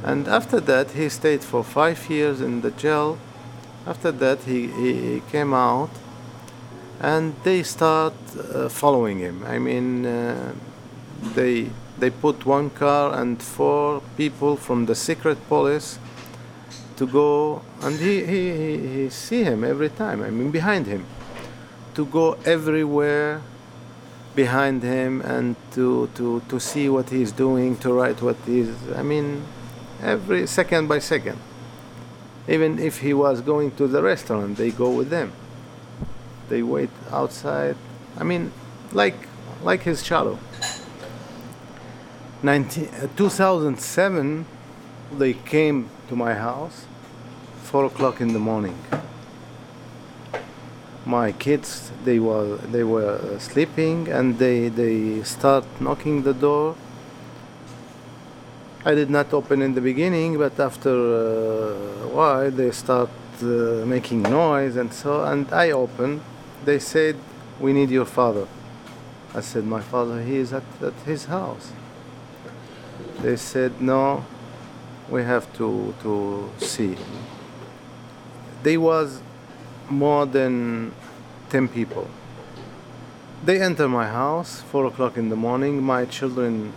And 0.03 0.27
after 0.27 0.61
that, 0.61 0.91
he 0.91 1.09
stayed 1.09 1.43
for 1.45 1.63
five 1.63 2.11
years 2.11 2.41
in 2.41 2.63
the 2.63 2.71
jail. 2.73 3.19
After 3.87 4.11
that, 4.11 4.41
he, 4.41 4.67
he 4.67 5.23
came 5.31 5.55
out 5.55 5.91
and 7.01 7.35
they 7.45 7.63
start 7.63 8.13
uh, 8.37 8.69
following 8.69 9.19
him. 9.19 9.43
I 9.47 9.59
mean, 9.59 10.05
uh, 10.05 10.53
they, 11.35 11.71
they 11.99 12.11
put 12.11 12.45
one 12.45 12.71
car 12.71 13.19
and 13.19 13.43
four 13.43 14.03
people 14.17 14.57
from 14.57 14.87
the 14.87 14.95
secret 14.95 15.39
police 15.49 15.99
to 16.97 17.07
go, 17.07 17.63
and 17.81 17.99
he, 17.99 18.25
he, 18.25 18.53
he, 18.53 18.89
he 18.89 19.11
see 19.11 19.43
him 19.43 19.65
every 19.65 19.89
time, 19.89 20.23
I 20.23 20.29
mean, 20.29 20.51
behind 20.51 20.87
him, 20.87 21.07
to 21.95 22.05
go 22.05 22.35
everywhere 22.45 23.41
behind 24.35 24.83
him 24.83 25.23
and 25.23 25.57
to, 25.73 26.09
to, 26.15 26.43
to 26.49 26.61
see 26.61 26.89
what 26.91 27.09
he's 27.09 27.33
doing, 27.33 27.77
to 27.79 27.93
write 27.95 28.21
what 28.21 28.37
he's, 28.45 28.71
I 28.95 29.03
mean, 29.03 29.45
every 30.03 30.47
second 30.47 30.89
by 30.89 30.99
second. 30.99 31.39
Even 32.47 32.79
if 32.79 32.99
he 32.99 33.15
was 33.15 33.41
going 33.41 33.71
to 33.73 33.87
the 33.87 34.03
restaurant, 34.03 34.57
they 34.57 34.71
go 34.71 34.91
with 34.91 35.09
them. 35.09 35.33
They 36.51 36.63
wait 36.63 36.91
outside. 37.11 37.77
I 38.19 38.25
mean, 38.25 38.53
like 38.93 39.17
like 39.63 39.83
his 39.83 40.05
shadow. 40.05 40.39
19, 42.43 42.89
uh, 43.03 43.07
2007, 43.17 44.47
they 45.19 45.35
came 45.35 45.89
to 46.09 46.17
my 46.17 46.35
house, 46.35 46.87
four 47.63 47.85
o'clock 47.85 48.21
in 48.21 48.33
the 48.33 48.39
morning. 48.39 48.79
My 51.07 51.33
kids, 51.33 51.91
they 52.05 52.19
were 52.19 52.57
they 52.73 52.85
were 52.85 53.39
sleeping, 53.39 54.09
and 54.09 54.39
they 54.39 54.69
they 54.69 55.23
start 55.23 55.65
knocking 55.81 56.25
the 56.25 56.35
door 56.35 56.77
I 58.83 58.95
did 58.95 59.11
not 59.11 59.35
open 59.35 59.61
in 59.61 59.75
the 59.75 59.83
beginning, 59.83 60.39
but 60.39 60.59
after 60.59 60.89
uh, 60.89 62.05
a 62.05 62.09
while 62.09 62.51
they 62.51 62.71
start 62.71 63.11
uh, 63.43 63.85
making 63.85 64.23
noise 64.23 64.77
and 64.77 64.91
so, 64.91 65.23
and 65.25 65.53
I 65.53 65.73
opened. 65.73 66.23
They 66.65 66.79
said, 66.79 67.17
"We 67.59 67.73
need 67.73 67.91
your 67.91 68.05
father." 68.05 68.47
I 69.35 69.41
said, 69.41 69.65
"My 69.65 69.81
father, 69.81 70.23
he 70.23 70.37
is 70.37 70.53
at, 70.53 70.65
at 70.83 70.95
his 71.07 71.27
house." 71.27 71.73
They 73.23 73.37
said, 73.37 73.81
"No, 73.81 74.25
we 75.09 75.23
have 75.23 75.53
to 75.59 75.95
to 76.03 76.49
see." 76.59 76.97
There 78.63 78.81
was 78.81 79.21
more 79.89 80.27
than 80.27 80.93
ten 81.49 81.69
people. 81.69 82.09
They 83.45 83.61
enter 83.61 83.89
my 83.89 84.07
house 84.07 84.61
four 84.61 84.85
o'clock 84.87 85.17
in 85.17 85.31
the 85.31 85.37
morning. 85.37 85.83
My 85.83 86.05
children 86.05 86.73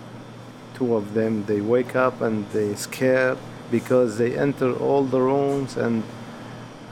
two 0.73 0.95
of 0.95 1.13
them 1.13 1.45
they 1.45 1.61
wake 1.61 1.95
up 1.95 2.21
and 2.21 2.49
they 2.49 2.73
scared 2.75 3.37
because 3.69 4.17
they 4.17 4.37
enter 4.37 4.73
all 4.73 5.03
the 5.03 5.19
rooms 5.19 5.77
and 5.77 6.03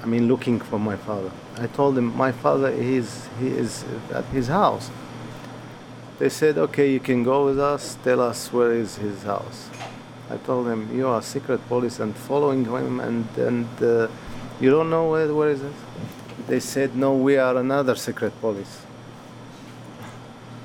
I 0.04 0.06
mean 0.06 0.28
looking 0.28 0.60
for 0.60 0.80
my 0.80 0.96
father. 0.96 1.32
I 1.62 1.68
told 1.68 1.94
them 1.94 2.18
my 2.18 2.32
father 2.32 2.70
is 2.70 3.30
he 3.40 3.50
is 3.50 3.86
at 4.12 4.26
his 4.26 4.48
house. 4.48 4.90
They 6.18 6.30
said, 6.30 6.58
"Okay, 6.58 6.92
you 6.92 7.00
can 7.00 7.24
go 7.24 7.46
with 7.46 7.60
us. 7.60 7.98
Tell 8.04 8.20
us 8.20 8.52
where 8.52 8.72
is 8.72 8.98
his 8.98 9.22
house." 9.22 9.70
I 10.32 10.38
told 10.38 10.66
them, 10.66 10.90
"You 10.92 11.08
are 11.08 11.22
secret 11.22 11.60
police 11.68 12.00
and 12.00 12.16
following 12.16 12.66
him, 12.66 13.00
and 13.00 13.26
and 13.38 13.68
uh, 13.80 14.08
you 14.60 14.72
don't 14.72 14.90
know 14.90 15.06
where 15.12 15.32
where 15.36 15.52
is 15.52 15.62
it?" 15.62 15.78
They 16.48 16.60
said, 16.60 16.96
"No, 16.96 17.14
we 17.14 17.38
are 17.38 17.56
another 17.56 17.96
secret 17.96 18.34
police." 18.42 18.82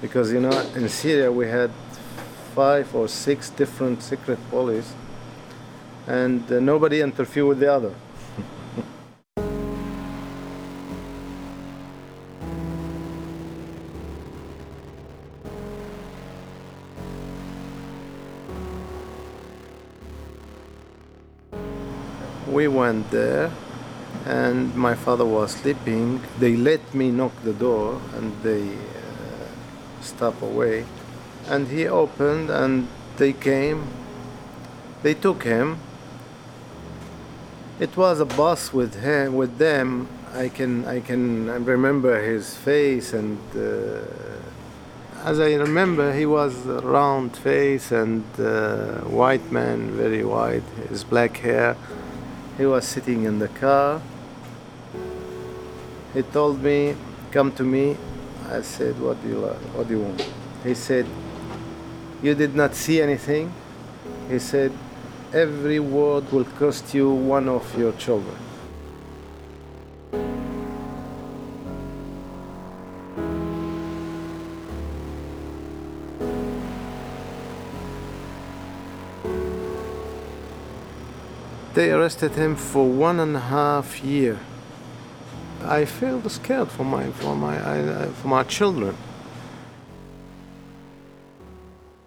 Because 0.01 0.33
you 0.33 0.41
know, 0.41 0.59
in 0.75 0.89
Syria 0.89 1.31
we 1.31 1.47
had 1.47 1.71
five 2.55 2.95
or 2.95 3.07
six 3.07 3.51
different 3.51 4.03
secret 4.03 4.39
police, 4.49 4.95
and 6.07 6.41
uh, 6.51 6.59
nobody 6.59 7.03
interfere 7.03 7.45
with 7.45 7.61
the 7.61 7.71
other. 7.71 7.93
We 22.67 22.77
went 22.77 23.11
there 23.13 23.53
and 24.25 24.75
my 24.75 24.95
father 24.95 25.25
was 25.25 25.53
sleeping. 25.53 26.21
They 26.41 26.57
let 26.57 26.83
me 26.95 27.11
knock 27.11 27.35
the 27.45 27.53
door 27.53 28.01
and 28.17 28.33
they 28.43 28.65
uh, 28.71 30.01
stop 30.01 30.43
away. 30.43 30.85
And 31.47 31.69
he 31.69 31.87
opened 31.87 32.51
and 32.51 32.89
they 33.19 33.33
came. 33.33 33.87
They 35.05 35.15
took 35.15 35.45
him. 35.45 35.79
It 37.79 37.97
was 37.97 38.19
a 38.19 38.25
bus 38.25 38.73
with 38.73 38.95
him 39.01 39.37
with 39.37 39.59
them. 39.59 40.09
I 40.35 40.49
can 40.49 40.85
i 40.97 41.01
can 41.01 41.65
remember 41.65 42.13
his 42.33 42.55
face 42.69 43.15
and 43.15 43.39
uh, 43.57 45.31
as 45.31 45.41
i 45.41 45.55
remember 45.55 46.13
he 46.13 46.27
was 46.27 46.53
round 46.97 47.35
face 47.35 47.91
and 47.91 48.23
uh, 48.39 49.01
white 49.21 49.47
man 49.51 49.79
very 50.03 50.25
white 50.25 50.69
his 50.91 51.05
black 51.05 51.39
hair 51.39 51.75
he 52.57 52.67
was 52.67 52.87
sitting 52.87 53.25
in 53.25 53.39
the 53.39 53.49
car. 53.49 54.01
He 56.15 56.23
told 56.23 56.63
me 56.63 56.97
come 57.31 57.53
to 57.53 57.63
me. 57.63 57.97
I 58.49 58.63
said 58.63 58.99
what 59.01 59.21
do 59.23 59.29
you 59.29 59.41
what 59.41 59.89
do 59.89 59.95
you 59.95 60.01
want? 60.01 60.27
He 60.65 60.75
said 60.75 61.07
you 62.23 62.35
did 62.35 62.55
not 62.55 62.75
see 62.75 63.03
anything? 63.03 63.53
He 64.31 64.39
said 64.39 64.73
every 65.33 65.81
word 65.81 66.33
will 66.33 66.45
cost 66.45 66.95
you 66.95 67.11
one 67.11 67.49
of 67.49 67.79
your 67.79 67.93
children 67.93 68.46
they 81.77 81.93
arrested 81.93 82.33
him 82.33 82.57
for 82.57 82.89
one 82.89 83.21
and 83.21 83.37
a 83.37 83.41
half 83.57 84.03
year. 84.03 84.39
I 85.63 85.85
felt 85.85 86.29
scared 86.31 86.71
for 86.71 86.85
my 86.85 87.11
for 87.11 87.37
my 87.37 87.57
for 88.19 88.29
my 88.29 88.45
children. 88.45 88.97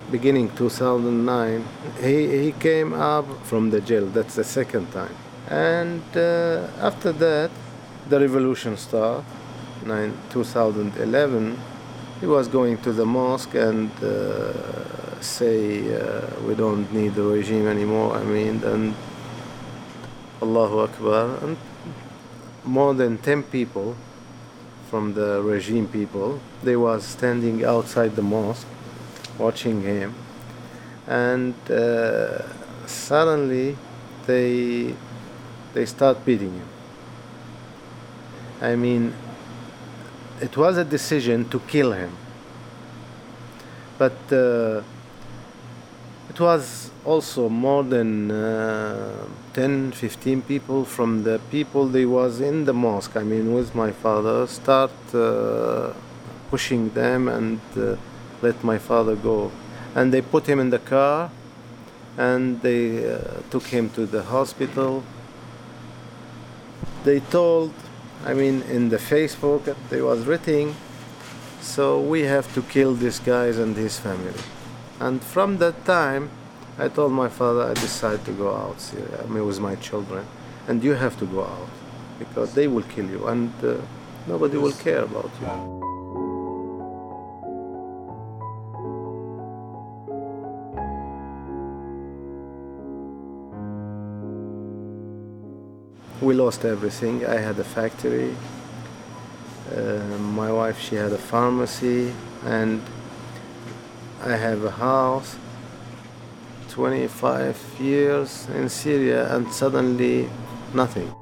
Beginning 0.10 0.50
2009 0.56 1.64
he, 2.02 2.46
he 2.46 2.52
came 2.54 2.94
up 2.94 3.26
from 3.44 3.70
the 3.70 3.80
jail. 3.80 4.08
That's 4.08 4.34
the 4.34 4.44
second 4.44 4.92
time. 4.92 5.16
And 5.48 6.02
uh, 6.18 6.68
after 6.82 7.12
that 7.12 7.52
the 8.10 8.20
revolution 8.20 8.76
started. 8.76 9.24
In 9.86 10.14
2011 10.32 11.58
he 12.20 12.26
was 12.26 12.48
going 12.48 12.78
to 12.80 12.92
the 12.92 13.06
mosque 13.06 13.54
and 13.54 13.92
uh, 14.04 15.22
say 15.22 15.80
uh, 15.96 16.22
we 16.48 16.56
don't 16.56 16.92
need 16.92 17.16
the 17.16 17.24
regime 17.24 17.66
anymore 17.66 18.14
i 18.18 18.24
mean 18.24 18.62
and 18.66 18.94
allahu 20.42 20.80
akbar 20.80 21.38
and 21.44 21.58
more 22.64 22.94
than 22.94 23.18
10 23.18 23.44
people 23.44 23.96
from 24.90 25.14
the 25.14 25.42
regime 25.42 25.88
people 25.88 26.40
they 26.64 26.76
was 26.76 27.04
standing 27.06 27.64
outside 27.64 28.16
the 28.16 28.22
mosque 28.22 28.68
watching 29.40 29.82
him. 29.82 30.14
And 31.08 31.56
uh, 31.72 32.44
suddenly 32.86 33.78
they 34.28 34.94
they 35.74 35.86
start 35.86 36.24
beating 36.26 36.54
him. 36.54 36.68
I 38.62 38.76
mean 38.76 39.14
it 40.42 40.56
was 40.58 40.78
a 40.78 40.86
decision 40.86 41.50
to 41.50 41.60
kill 41.62 41.94
him. 41.94 42.16
But 43.98 44.18
uh, 44.32 44.84
it 46.30 46.40
was 46.40 46.92
also 47.04 47.50
more 47.50 47.84
than 47.84 48.32
uh, 48.32 49.26
10 49.60 49.92
15 49.92 50.42
people 50.52 50.80
from 50.96 51.24
the 51.24 51.38
people 51.52 51.84
they 51.96 52.06
was 52.06 52.34
in 52.50 52.66
the 52.70 52.76
mosque 52.86 53.16
i 53.24 53.26
mean 53.32 53.48
with 53.58 53.70
my 53.84 53.92
father 54.04 54.38
start 54.60 54.96
uh, 55.14 55.92
pushing 56.50 56.90
them 57.02 57.28
and 57.28 57.60
uh, 57.78 57.96
let 58.42 58.64
my 58.64 58.78
father 58.78 59.16
go. 59.16 59.52
And 59.96 60.14
they 60.14 60.22
put 60.22 60.48
him 60.48 60.60
in 60.60 60.70
the 60.70 60.80
car 60.80 61.32
and 62.18 62.62
they 62.62 63.12
uh, 63.12 63.20
took 63.50 63.68
him 63.68 63.90
to 63.92 64.06
the 64.06 64.24
hospital. 64.24 65.04
They 67.04 67.20
told, 67.20 67.74
I 68.26 68.34
mean, 68.34 68.62
in 68.64 68.90
the 68.90 68.98
Facebook, 68.98 69.76
they 69.90 70.02
was 70.02 70.26
written, 70.26 70.76
so 71.62 72.00
we 72.00 72.22
have 72.22 72.54
to 72.56 72.62
kill 72.62 72.94
these 72.94 73.20
guys 73.20 73.58
and 73.58 73.76
his 73.76 74.00
family. 74.00 74.34
And 75.00 75.24
from 75.24 75.58
that 75.58 75.86
time, 75.86 76.30
I 76.80 76.88
told 76.88 77.12
my 77.12 77.28
father 77.28 77.64
I 77.64 77.74
decided 77.74 78.24
to 78.26 78.32
go 78.32 78.56
out 78.56 78.80
I 79.22 79.28
mean, 79.28 79.46
with 79.46 79.60
my 79.60 79.76
children, 79.76 80.26
and 80.68 80.84
you 80.84 80.94
have 80.94 81.20
to 81.20 81.26
go 81.26 81.44
out 81.44 81.70
because 82.18 82.54
they 82.54 82.68
will 82.68 82.84
kill 82.84 83.10
you 83.10 83.28
and 83.28 83.52
uh, 83.64 83.76
nobody 84.28 84.58
will 84.58 84.74
care 84.74 85.04
about 85.04 85.32
you. 85.42 85.80
we 96.22 96.34
lost 96.34 96.66
everything. 96.66 97.26
I 97.26 97.38
had 97.38 97.58
a 97.60 97.64
factory. 97.64 98.36
Uh, 99.74 100.18
my 100.42 100.52
wife, 100.52 100.80
she 100.80 100.96
had 100.96 101.12
a 101.12 101.18
pharmacy, 101.18 102.14
and 102.46 102.82
I 104.22 104.36
have 104.36 104.64
a 104.64 104.72
house. 104.72 105.36
25 106.70 107.58
years 107.80 108.48
in 108.56 108.70
Syria, 108.70 109.36
and 109.36 109.52
suddenly 109.52 110.30
nothing. 110.74 111.14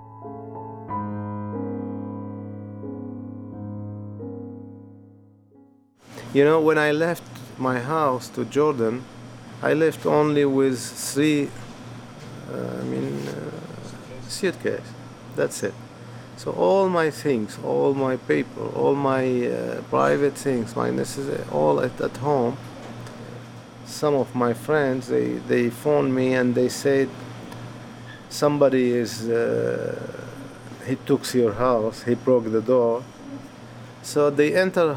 You 6.34 6.44
know, 6.44 6.60
when 6.62 6.78
I 6.78 6.92
left 6.92 7.24
my 7.58 7.80
house 7.80 8.28
to 8.30 8.46
Jordan, 8.46 9.04
I 9.64 9.74
left 9.74 10.06
only 10.06 10.46
with 10.46 10.80
three, 10.80 11.50
uh, 12.52 12.80
I 12.80 12.84
mean, 12.84 13.28
uh, 13.28 14.30
suitcase. 14.30 14.82
That's 15.36 15.64
it. 15.64 15.74
So 16.36 16.52
all 16.52 16.90
my 16.90 17.10
things, 17.10 17.58
all 17.64 17.96
my 17.96 18.18
paper, 18.18 18.68
all 18.76 18.94
my 18.94 19.48
uh, 19.48 19.82
private 19.90 20.36
things, 20.36 20.76
my 20.76 20.92
necessary, 20.92 21.44
all 21.52 21.80
at, 21.80 22.00
at 22.00 22.18
home. 22.18 22.58
Some 23.98 24.16
of 24.16 24.36
my 24.36 24.54
friends, 24.54 25.08
they, 25.08 25.30
they 25.52 25.70
phoned 25.70 26.14
me 26.14 26.34
and 26.36 26.54
they 26.54 26.70
said, 26.70 27.10
somebody 28.30 28.92
is, 28.92 29.28
uh, 29.28 29.96
he 30.86 30.96
took 31.08 31.34
your 31.34 31.54
house, 31.54 32.04
he 32.04 32.14
broke 32.14 32.52
the 32.52 32.62
door. 32.62 33.04
So 34.04 34.30
they 34.30 34.56
enter 34.56 34.96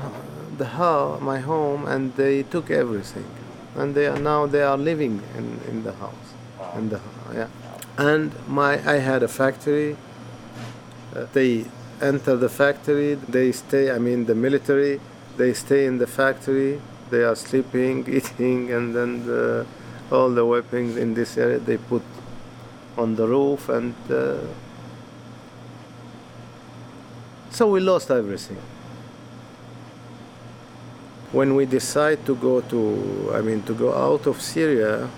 the 0.59 0.67
house, 0.67 1.21
my 1.21 1.39
home, 1.39 1.87
and 1.87 2.15
they 2.17 2.43
took 2.43 2.71
everything. 2.71 3.25
and 3.77 3.95
they 3.95 4.07
are 4.07 4.19
now 4.19 4.47
they 4.47 4.63
are 4.63 4.77
living 4.77 5.23
in, 5.37 5.61
in 5.69 5.83
the 5.83 5.93
house. 5.95 6.35
In 6.77 6.89
the 6.89 7.01
yeah, 7.35 7.49
and 7.97 8.33
my 8.49 8.75
I 8.89 8.99
had 8.99 9.23
a 9.23 9.29
factory. 9.29 9.97
Uh, 11.15 11.27
they 11.33 11.65
enter 12.01 12.37
the 12.37 12.49
factory. 12.49 13.15
They 13.15 13.53
stay. 13.53 13.91
I 13.91 13.99
mean 13.99 14.27
the 14.27 14.35
military. 14.35 15.01
They 15.37 15.55
stay 15.55 15.87
in 15.87 15.99
the 15.99 16.07
factory. 16.07 16.81
They 17.11 17.25
are 17.25 17.37
sleeping, 17.37 18.07
eating, 18.09 18.71
and 18.73 18.95
then 18.95 19.27
the, 19.27 19.67
all 20.11 20.31
the 20.31 20.47
weapons 20.47 20.97
in 20.97 21.15
this 21.15 21.37
area 21.37 21.59
they 21.59 21.77
put 21.77 22.03
on 22.97 23.17
the 23.17 23.27
roof 23.27 23.69
and. 23.69 23.95
Uh, 24.11 24.39
so 27.51 27.67
we 27.69 27.81
lost 27.81 28.11
everything 28.11 28.57
when 31.33 31.55
we 31.55 31.67
decide 31.67 32.25
to 32.25 32.35
go 32.37 32.61
to 32.61 33.31
i 33.35 33.41
mean 33.41 33.63
to 33.63 33.75
go 33.75 33.93
out 33.93 34.27
of 34.27 34.41
syria 34.41 35.09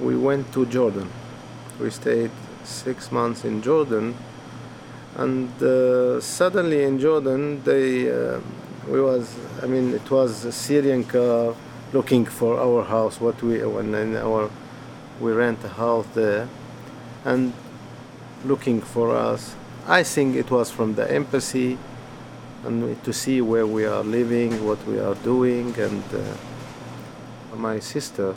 we 0.00 0.16
went 0.16 0.52
to 0.52 0.66
jordan 0.66 1.08
we 1.80 1.90
stayed 1.90 2.30
six 2.64 3.10
months 3.10 3.44
in 3.44 3.62
jordan 3.62 4.14
and 5.16 5.50
uh, 5.62 6.20
suddenly 6.20 6.82
in 6.82 6.98
jordan 6.98 7.62
they 7.64 8.10
uh, 8.10 8.40
we 8.88 9.00
was 9.00 9.36
i 9.62 9.66
mean 9.66 9.94
it 9.94 10.10
was 10.10 10.44
a 10.44 10.52
syrian 10.52 11.04
car 11.04 11.54
looking 11.92 12.24
for 12.24 12.58
our 12.60 12.84
house 12.84 13.20
what 13.20 13.42
we 13.42 13.64
when 13.64 13.94
in 13.94 14.16
our 14.16 14.50
we 15.20 15.32
rent 15.32 15.58
a 15.64 15.68
house 15.68 16.06
there 16.14 16.48
and 17.24 17.52
looking 18.44 18.80
for 18.80 19.16
us 19.16 19.54
i 19.86 20.02
think 20.02 20.36
it 20.36 20.50
was 20.50 20.70
from 20.70 20.94
the 20.94 21.10
embassy 21.10 21.78
and 22.64 23.02
to 23.04 23.12
see 23.12 23.40
where 23.40 23.66
we 23.66 23.84
are 23.84 24.02
living, 24.02 24.64
what 24.64 24.84
we 24.86 24.98
are 24.98 25.14
doing. 25.16 25.78
And 25.78 26.02
uh, 26.14 27.56
my 27.56 27.78
sister, 27.78 28.34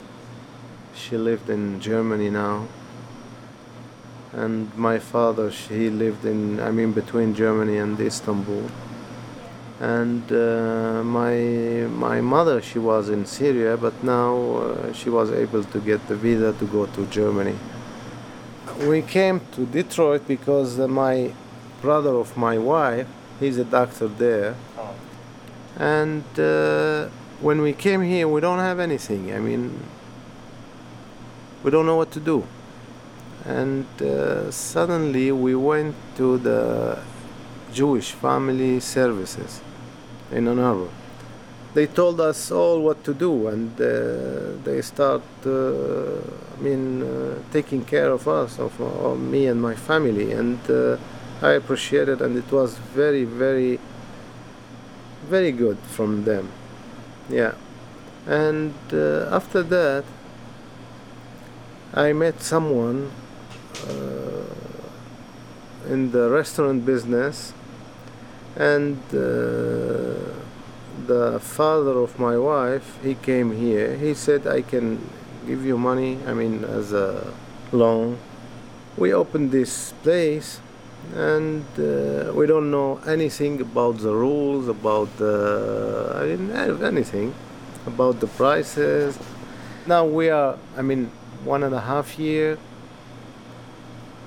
she 0.94 1.16
lived 1.16 1.48
in 1.48 1.80
Germany 1.80 2.30
now, 2.30 2.68
and 4.32 4.74
my 4.76 4.98
father, 4.98 5.50
he 5.50 5.88
lived 5.88 6.24
in, 6.24 6.60
I 6.60 6.70
mean, 6.70 6.92
between 6.92 7.34
Germany 7.34 7.78
and 7.78 7.98
Istanbul. 7.98 8.68
And 9.80 10.30
uh, 10.32 11.02
my 11.04 11.86
my 11.88 12.20
mother, 12.20 12.60
she 12.60 12.78
was 12.78 13.08
in 13.08 13.26
Syria, 13.26 13.76
but 13.76 14.02
now 14.02 14.36
uh, 14.36 14.92
she 14.92 15.08
was 15.08 15.30
able 15.30 15.62
to 15.64 15.78
get 15.80 16.06
the 16.08 16.16
visa 16.16 16.52
to 16.52 16.66
go 16.66 16.86
to 16.86 17.06
Germany. 17.06 17.56
We 18.86 19.02
came 19.02 19.40
to 19.52 19.66
Detroit 19.66 20.26
because 20.26 20.80
uh, 20.80 20.88
my 20.88 21.32
brother 21.80 22.14
of 22.16 22.36
my 22.36 22.58
wife 22.58 23.06
He's 23.40 23.56
a 23.58 23.64
doctor 23.64 24.08
there. 24.08 24.56
And 25.76 26.24
uh, 26.38 27.08
when 27.40 27.60
we 27.62 27.72
came 27.72 28.02
here, 28.02 28.26
we 28.26 28.40
don't 28.40 28.58
have 28.58 28.80
anything. 28.80 29.32
I 29.32 29.38
mean, 29.38 29.80
we 31.62 31.70
don't 31.70 31.86
know 31.86 31.94
what 31.94 32.10
to 32.12 32.20
do. 32.20 32.44
And 33.44 33.86
uh, 34.02 34.50
suddenly 34.50 35.30
we 35.30 35.54
went 35.54 35.94
to 36.16 36.38
the 36.38 36.98
Jewish 37.72 38.12
Family 38.12 38.80
Services 38.80 39.60
in 40.32 40.48
Ann 40.48 40.58
Arbor. 40.58 40.88
They 41.74 41.86
told 41.86 42.20
us 42.20 42.50
all 42.50 42.80
what 42.80 43.04
to 43.04 43.14
do, 43.14 43.48
and 43.48 43.70
uh, 43.80 44.62
they 44.64 44.80
start, 44.82 45.22
uh, 45.44 46.18
I 46.56 46.60
mean, 46.60 47.02
uh, 47.02 47.38
taking 47.52 47.84
care 47.84 48.10
of 48.10 48.26
us, 48.26 48.58
of, 48.58 48.80
of, 48.80 49.20
me 49.20 49.46
and 49.46 49.60
my 49.60 49.74
family. 49.74 50.32
And 50.32 50.58
uh, 50.70 50.96
I 51.42 51.52
appreciate 51.52 52.08
it, 52.08 52.20
and 52.20 52.36
it 52.36 52.50
was 52.50 52.78
very, 52.94 53.24
very, 53.24 53.78
very 55.28 55.52
good 55.52 55.78
from 55.78 56.24
them. 56.24 56.50
Yeah, 57.28 57.52
and 58.26 58.74
uh, 58.92 59.28
after 59.30 59.62
that, 59.62 60.04
I 61.94 62.12
met 62.12 62.42
someone 62.42 63.10
uh, 63.86 64.44
in 65.88 66.12
the 66.12 66.28
restaurant 66.28 66.84
business, 66.84 67.52
and 68.58 68.98
uh, 69.14 70.34
the 71.06 71.38
father 71.40 71.96
of 71.98 72.18
my 72.18 72.36
wife 72.36 72.98
he 73.02 73.14
came 73.14 73.52
here. 73.52 73.96
He 73.96 74.14
said, 74.14 74.46
"I 74.46 74.62
can 74.62 75.08
give 75.46 75.64
you 75.64 75.78
money. 75.78 76.18
I 76.26 76.34
mean, 76.34 76.64
as 76.64 76.92
a 76.92 77.32
loan." 77.72 78.18
We 78.96 79.14
opened 79.14 79.52
this 79.52 79.92
place 80.02 80.60
and 81.14 81.64
uh, 81.78 82.32
we 82.34 82.46
don't 82.46 82.70
know 82.70 82.98
anything 83.06 83.60
about 83.60 83.98
the 83.98 84.12
rules, 84.12 84.68
about 84.68 85.16
the, 85.18 86.12
I 86.16 86.26
mean, 86.26 86.50
anything, 86.82 87.34
about 87.86 88.20
the 88.20 88.26
prices. 88.26 89.18
Now 89.86 90.04
we 90.04 90.28
are, 90.30 90.58
I 90.76 90.82
mean, 90.82 91.10
one 91.44 91.62
and 91.62 91.74
a 91.74 91.80
half 91.80 92.18
year. 92.18 92.58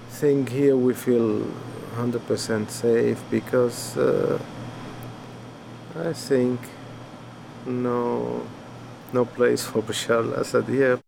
Thing 0.10 0.48
here 0.48 0.76
we 0.76 0.94
feel 0.94 1.48
100% 1.95 2.69
safe 2.69 3.21
because 3.30 3.97
uh, 3.97 4.39
I 5.99 6.13
think 6.13 6.60
no, 7.65 8.47
no 9.13 9.25
place 9.25 9.65
for 9.65 9.82
Bashar 9.82 10.34
al-Assad 10.34 10.67
here. 10.67 10.99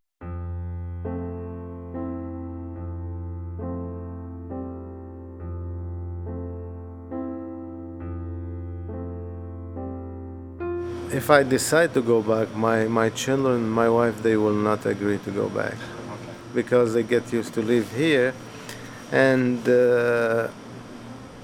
if 11.14 11.30
I 11.30 11.44
decide 11.44 11.94
to 11.94 12.02
go 12.02 12.22
back, 12.22 12.56
my, 12.56 12.86
my 12.86 13.10
children, 13.10 13.70
my 13.70 13.88
wife, 13.88 14.22
they 14.24 14.36
will 14.36 14.60
not 14.70 14.86
agree 14.86 15.20
to 15.20 15.32
go 15.32 15.48
back 15.48 15.76
okay. 15.76 16.34
because 16.54 16.94
they 16.94 17.04
get 17.04 17.32
used 17.32 17.54
to 17.54 17.62
live 17.62 17.90
here, 17.94 18.34
and 19.12 19.60
uh, 19.70 20.48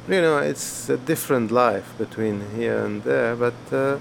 you 0.09 0.21
know 0.21 0.37
it's 0.39 0.89
a 0.89 0.97
different 0.97 1.51
life 1.51 1.93
between 1.97 2.41
here 2.55 2.83
and 2.85 3.03
there. 3.03 3.35
But 3.35 3.53
uh, 3.71 3.99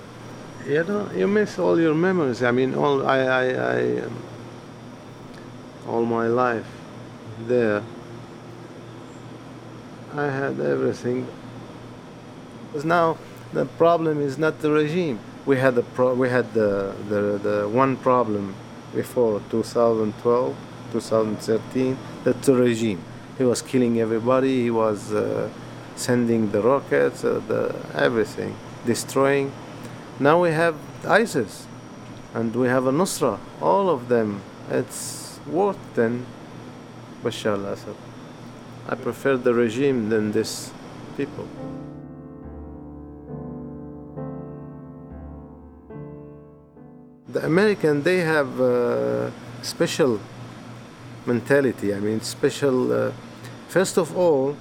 you 0.66 0.84
know 0.84 1.10
you 1.14 1.26
miss 1.26 1.58
all 1.58 1.78
your 1.78 1.94
memories. 1.94 2.42
I 2.42 2.50
mean, 2.50 2.74
all 2.74 3.06
I, 3.06 3.18
I, 3.18 3.44
I 3.50 4.00
um, 4.00 4.22
all 5.86 6.04
my 6.04 6.26
life 6.26 6.66
there. 7.46 7.82
I 10.14 10.24
had 10.24 10.58
everything. 10.58 11.26
Because 12.66 12.84
now 12.84 13.18
the 13.52 13.66
problem 13.66 14.20
is 14.20 14.38
not 14.38 14.60
the 14.60 14.70
regime 14.70 15.20
we 15.48 15.56
had 15.56 15.74
the 15.74 15.82
pro- 15.82 16.14
we 16.14 16.28
had 16.28 16.52
the, 16.52 16.94
the 17.08 17.20
the 17.42 17.68
one 17.68 17.96
problem 17.96 18.54
before 18.94 19.40
2012 19.50 20.54
2013 20.92 21.96
that's 22.22 22.46
the 22.46 22.54
regime 22.54 23.00
he 23.38 23.44
was 23.44 23.62
killing 23.62 23.98
everybody 23.98 24.62
he 24.62 24.70
was 24.70 25.12
uh, 25.12 25.48
sending 25.98 26.50
the 26.52 26.60
rockets 26.62 27.24
uh, 27.24 27.40
the 27.48 27.62
everything 27.94 28.54
destroying 28.86 29.52
now 30.18 30.40
we 30.42 30.50
have 30.50 30.76
isis 31.06 31.66
and 32.34 32.54
we 32.54 32.68
have 32.68 32.86
a 32.86 32.92
nusra 32.92 33.38
all 33.60 33.88
of 33.90 34.08
them 34.08 34.40
it's 34.70 35.40
worse 35.46 35.76
than 35.94 36.24
bashar 37.22 37.54
al-assad 37.58 37.96
i 38.88 38.94
prefer 38.94 39.36
the 39.36 39.54
regime 39.64 40.08
than 40.08 40.32
this 40.32 40.72
people 41.16 41.48
the 47.28 47.44
American 47.44 48.02
they 48.02 48.20
have 48.20 48.60
a 48.60 49.32
special 49.62 50.18
mentality. 51.26 51.94
I 51.94 52.00
mean, 52.00 52.20
special. 52.22 52.92
Uh, 52.92 53.12
first 53.68 53.98
of 53.98 54.16
all, 54.16 54.56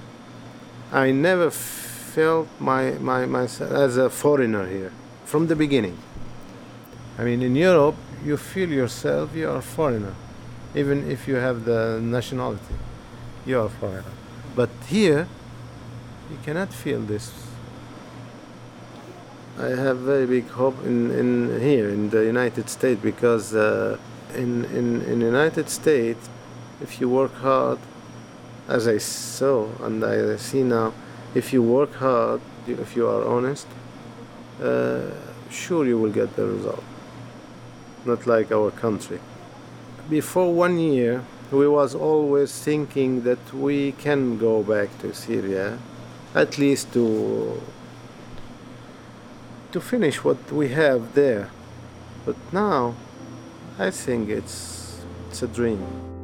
I 0.92 1.10
never 1.10 1.50
felt 1.50 2.48
my, 2.58 2.92
my 2.92 3.26
myself 3.26 3.72
as 3.72 3.96
a 3.96 4.08
foreigner 4.08 4.66
here 4.66 4.92
from 5.24 5.46
the 5.46 5.56
beginning. 5.56 5.98
I 7.18 7.24
mean, 7.24 7.42
in 7.42 7.56
Europe, 7.56 7.96
you 8.24 8.36
feel 8.36 8.70
yourself 8.70 9.34
you 9.34 9.48
are 9.50 9.56
a 9.56 9.62
foreigner, 9.62 10.14
even 10.74 11.10
if 11.10 11.28
you 11.28 11.36
have 11.36 11.64
the 11.64 12.00
nationality, 12.00 12.76
you 13.44 13.60
are 13.60 13.66
a 13.66 13.68
foreigner. 13.68 14.14
But 14.56 14.70
here, 14.88 15.28
you 16.30 16.38
cannot 16.44 16.72
feel 16.72 17.00
this 17.00 17.48
I 19.60 19.70
have 19.70 19.98
very 19.98 20.24
big 20.24 20.48
hope 20.50 20.84
in, 20.84 21.10
in 21.10 21.60
here 21.60 21.88
in 21.88 22.10
the 22.10 22.24
United 22.24 22.70
States 22.70 23.00
because 23.02 23.56
uh, 23.56 23.98
in, 24.36 24.64
in 24.66 25.02
in 25.02 25.20
United 25.20 25.68
States, 25.68 26.28
if 26.80 27.00
you 27.00 27.08
work 27.08 27.34
hard, 27.34 27.78
as 28.68 28.86
I 28.86 28.98
saw 28.98 29.66
and 29.82 30.04
I 30.04 30.36
see 30.36 30.62
now, 30.62 30.92
if 31.34 31.52
you 31.52 31.62
work 31.62 31.94
hard, 31.94 32.40
if 32.66 32.94
you 32.94 33.08
are 33.08 33.24
honest, 33.24 33.66
uh, 34.62 35.10
sure 35.50 35.86
you 35.86 35.98
will 35.98 36.12
get 36.12 36.36
the 36.36 36.46
result. 36.46 36.84
Not 38.04 38.26
like 38.26 38.52
our 38.52 38.70
country. 38.70 39.20
Before 40.10 40.52
one 40.52 40.78
year, 40.78 41.24
we 41.50 41.66
was 41.66 41.94
always 41.94 42.52
thinking 42.52 43.22
that 43.22 43.54
we 43.54 43.92
can 43.92 44.38
go 44.38 44.62
back 44.62 44.96
to 45.00 45.14
Syria, 45.14 45.78
at 46.34 46.58
least 46.58 46.92
to 46.92 47.60
to 49.72 49.80
finish 49.80 50.24
what 50.24 50.50
we 50.50 50.68
have 50.68 51.14
there. 51.14 51.50
But 52.24 52.36
now 52.52 52.94
I 53.78 53.90
think 53.90 54.28
it's 54.28 55.04
it's 55.30 55.42
a 55.42 55.48
dream. 55.48 56.17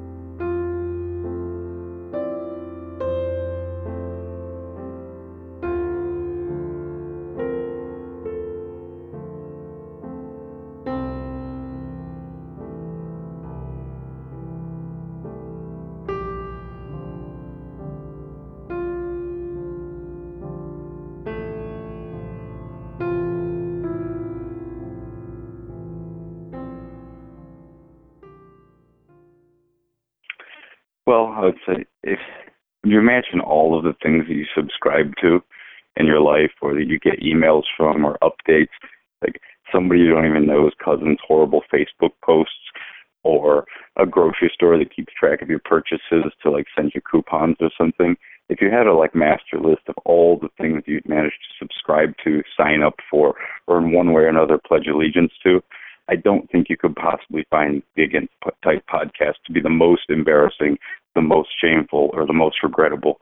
Purchases 46.09 46.33
to 46.43 46.51
like 46.51 46.67
send 46.77 46.93
you 46.95 47.01
coupons 47.01 47.57
or 47.61 47.71
something. 47.77 48.17
If 48.49 48.61
you 48.61 48.71
had 48.71 48.87
a 48.87 48.95
like 48.95 49.15
master 49.15 49.59
list 49.59 49.83
of 49.89 49.95
all 50.05 50.39
the 50.39 50.49
things 50.59 50.83
you'd 50.87 51.09
managed 51.09 51.39
to 51.49 51.65
subscribe 51.65 52.15
to, 52.25 52.43
sign 52.57 52.83
up 52.83 52.95
for, 53.11 53.35
or 53.67 53.79
in 53.79 53.93
one 53.93 54.13
way 54.13 54.23
or 54.23 54.29
another 54.29 54.59
pledge 54.59 54.87
allegiance 54.87 55.33
to, 55.45 55.63
I 56.09 56.17
don't 56.17 56.51
think 56.51 56.69
you 56.69 56.77
could 56.77 56.95
possibly 56.97 57.47
find 57.51 57.83
the 57.97 58.03
Against 58.03 58.33
Type 58.63 58.85
podcast 58.93 59.37
to 59.47 59.53
be 59.53 59.63
the 59.63 59.71
most 59.71 60.03
embarrassing, 60.11 60.77
the 61.15 61.23
most 61.23 61.49
shameful, 61.59 62.11
or 62.13 62.27
the 62.27 62.35
most 62.35 62.57
regrettable. 62.63 63.17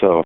So, 0.00 0.24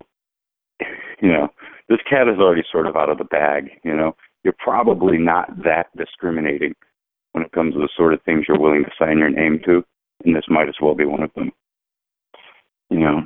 you 1.21 1.29
know, 1.29 1.49
this 1.91 1.99
cat 2.09 2.29
is 2.29 2.39
already 2.39 2.63
sort 2.73 2.87
of 2.87 2.97
out 2.97 3.11
of 3.11 3.19
the 3.19 3.25
bag. 3.25 3.71
You 3.85 3.95
know, 3.95 4.17
you're 4.43 4.55
probably 4.59 5.19
not 5.19 5.51
that 5.65 5.89
discriminating 5.95 6.75
when 7.33 7.45
it 7.45 7.53
comes 7.53 7.75
to 7.75 7.81
the 7.81 7.91
sort 7.95 8.15
of 8.15 8.23
things 8.23 8.47
you're 8.49 8.59
willing 8.59 8.85
to 8.85 8.91
sign 8.99 9.19
your 9.19 9.29
name 9.29 9.61
to, 9.67 9.85
and 10.25 10.35
this 10.35 10.45
might 10.49 10.69
as 10.69 10.77
well 10.81 10.95
be 10.95 11.05
one 11.05 11.23
of 11.23 11.31
them. 11.35 11.53
You 12.91 13.01
know, 13.01 13.23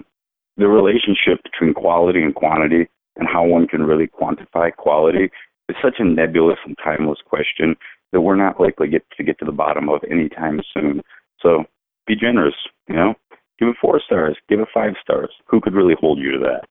the 0.57 0.69
relationship 0.69 1.43
between 1.43 1.75
quality 1.75 2.23
and 2.23 2.35
quantity 2.35 2.89
and 3.17 3.29
how 3.29 3.45
one 3.45 3.67
can 3.67 3.83
really 3.83 4.07
quantify 4.07 4.75
quality 4.75 5.31
is 5.69 5.77
such 5.83 5.97
a 5.99 6.05
nebulous 6.05 6.59
and 6.65 6.77
timeless 6.83 7.19
question 7.25 7.77
that 8.13 8.21
we're 8.21 8.37
not 8.37 8.61
likely 8.61 8.89
get 8.89 9.05
to 9.17 9.25
get 9.25 9.39
to 9.39 9.45
the 9.45 9.53
bottom 9.53 9.89
of 9.89 10.01
anytime 10.11 10.61
soon. 10.75 11.03
So 11.41 11.65
be 12.07 12.17
generous, 12.17 12.55
you 12.89 12.97
know. 12.97 13.15
Give 13.59 13.69
it 13.69 13.77
four 13.81 14.01
stars, 14.05 14.37
give 14.49 14.61
it 14.61 14.69
five 14.73 14.95
stars. 15.03 15.31
Who 15.47 15.61
could 15.61 15.75
really 15.75 15.95
hold 16.01 16.19
you 16.19 16.33
to 16.33 16.39
that? 16.39 16.65